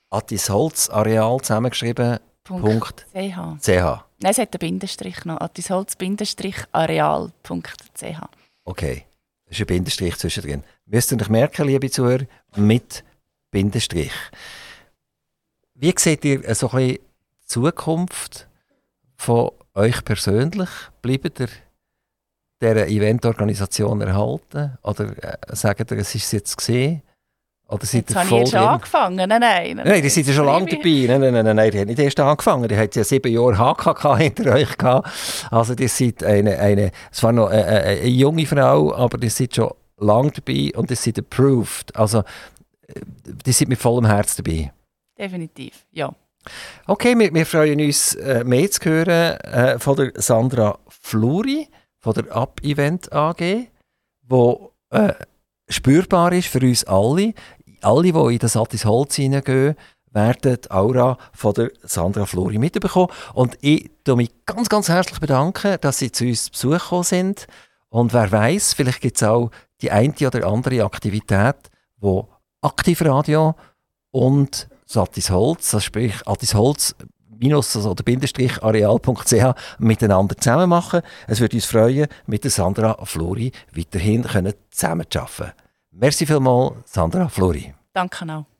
Attisholzareal 0.09 1.39
zusammengeschrieben 1.41 2.19
Punkt. 2.43 3.05
CH. 3.13 3.57
CH. 3.61 4.03
Nein, 4.19 4.31
es 4.31 4.37
hat 4.37 4.53
einen 4.53 4.59
Bindestrich 4.59 5.23
noch. 5.25 5.39
Attisholz-areal.ch. 5.39 8.21
Okay. 8.65 9.05
Das 9.45 9.57
ist 9.57 9.61
ein 9.61 9.67
Bindestrich 9.67 10.17
zwischendrin. 10.17 10.63
Müsst 10.85 11.11
ihr 11.11 11.21
euch 11.21 11.29
merken, 11.29 11.67
liebe 11.67 11.89
Zuhörer, 11.89 12.25
mit 12.55 13.03
Bindestrich. 13.51 14.11
Wie 15.75 15.93
seht 15.97 16.25
ihr 16.25 16.55
so 16.55 16.69
ein 16.71 16.77
bisschen 16.77 16.97
die 16.97 17.01
Zukunft 17.45 18.47
von 19.15 19.51
euch 19.73 20.03
persönlich? 20.03 20.69
Bleibt 21.01 21.39
ihr 21.39 21.49
dieser 22.61 22.87
Eventorganisation 22.87 24.01
erhalten? 24.01 24.77
Oder 24.81 25.23
äh, 25.23 25.55
sagt 25.55 25.91
ihr, 25.91 25.97
es 25.97 26.15
ist 26.15 26.31
jetzt 26.31 26.57
gesehen? 26.57 27.03
Oder 27.73 27.85
seid 27.85 28.09
Jetzt 28.09 28.15
habe 28.15 28.43
ich 28.43 28.49
schon 28.49 28.59
angefangen. 28.59 29.15
Nein, 29.15 29.29
nein. 29.29 29.75
Nein, 29.77 29.87
nein 29.87 30.01
die 30.01 30.09
sind 30.09 30.27
ja 30.27 30.33
schon 30.33 30.45
lange 30.45 30.67
dabei. 30.67 31.05
Nein, 31.07 31.21
nein, 31.21 31.33
nein, 31.33 31.55
nein, 31.55 31.71
die 31.71 31.79
hat 31.79 31.87
nicht 31.87 31.99
erst 31.99 32.19
angefangen. 32.19 32.67
Die 32.67 32.77
hat 32.77 32.95
ja 32.95 33.03
sieben 33.03 33.31
Jahre 33.31 33.57
HKK 33.57 34.17
hinter 34.17 34.53
euch 34.53 34.77
gehabt. 34.77 35.09
Also 35.49 35.73
die 35.73 35.87
seid 35.87 36.23
eine, 36.23 36.59
eine, 36.59 36.91
es 37.11 37.23
war 37.23 37.31
noch 37.31 37.47
eine, 37.47 37.65
eine, 37.65 38.07
junge 38.07 38.45
Frau, 38.45 38.93
aber 38.93 39.17
die 39.17 39.29
sind 39.29 39.55
schon 39.55 39.71
lange 39.97 40.31
dabei 40.31 40.71
und 40.75 40.89
die 40.89 40.95
sind 40.95 41.17
approved. 41.17 41.95
Also 41.95 42.19
äh, 42.19 43.01
die 43.45 43.51
sind 43.51 43.69
mit 43.69 43.79
vollem 43.79 44.05
Herz 44.05 44.35
dabei. 44.35 44.71
Definitiv, 45.17 45.85
ja. 45.91 46.13
Okay, 46.85 47.17
wir, 47.17 47.33
wir 47.33 47.45
freuen 47.45 47.79
uns, 47.79 48.13
äh, 48.15 48.43
mehr 48.43 48.69
zu 48.69 48.87
hören 48.87 49.39
äh, 49.39 49.79
von 49.79 49.95
der 49.95 50.11
Sandra 50.15 50.77
Fluri, 50.89 51.69
von 51.99 52.13
der 52.13 52.35
Up-Event 52.35 53.11
AG, 53.13 53.67
wo 54.27 54.73
äh, 54.89 55.13
spürbar 55.69 56.33
ist 56.33 56.47
für 56.47 56.59
uns 56.59 56.83
alle 56.83 57.33
alle, 57.83 58.11
die 58.11 58.33
in 58.33 58.39
das 58.39 58.55
Attis 58.55 58.85
Holz 58.85 59.15
hineingehen, 59.15 59.75
werden 60.11 60.57
die 60.63 60.71
Aura 60.71 61.17
von 61.33 61.53
der 61.53 61.71
Sandra 61.83 62.25
Flori 62.25 62.57
mitbekommen. 62.57 63.09
Und 63.33 63.57
ich 63.61 63.89
bedanke 64.03 64.15
mich 64.17 64.31
ganz, 64.45 64.69
ganz 64.69 64.89
herzlich 64.89 65.19
bedanken, 65.19 65.77
dass 65.81 65.99
Sie 65.99 66.11
zu 66.11 66.25
uns 66.25 66.49
Besuch 66.49 66.79
gekommen 66.79 67.03
sind. 67.03 67.47
Und 67.89 68.13
wer 68.13 68.31
weiß, 68.31 68.73
vielleicht 68.73 69.01
gibt 69.01 69.17
es 69.17 69.23
auch 69.23 69.49
die 69.81 69.91
eine 69.91 70.13
oder 70.25 70.47
andere 70.47 70.83
Aktivität, 70.83 71.55
wo 71.97 72.29
Aktivradio 72.61 73.55
und 74.11 74.67
das 74.87 74.97
Attis 74.97 75.29
Holz, 75.29 75.71
das 75.71 75.83
sprich 75.83 76.15
Attis 76.25 76.53
Holz 76.53 76.95
minus 77.39 77.75
oder 77.75 78.03
Bindestrich 78.03 78.63
areal.ch 78.63 79.55
miteinander 79.79 80.37
zusammen 80.37 80.69
machen. 80.69 81.01
Es 81.27 81.39
würde 81.39 81.57
uns 81.57 81.65
freuen, 81.65 82.07
mit 82.25 82.43
der 82.43 82.51
Sandra 82.51 82.97
Flori 83.03 83.51
weiterhin 83.73 84.25
zusammen 84.69 85.05
zu 85.09 85.19
arbeiten. 85.19 85.62
Merci 85.95 86.25
vielmals, 86.25 86.73
Sandra 86.85 87.27
Flori. 87.29 87.73
Danke 87.93 88.25
auch. 88.25 88.52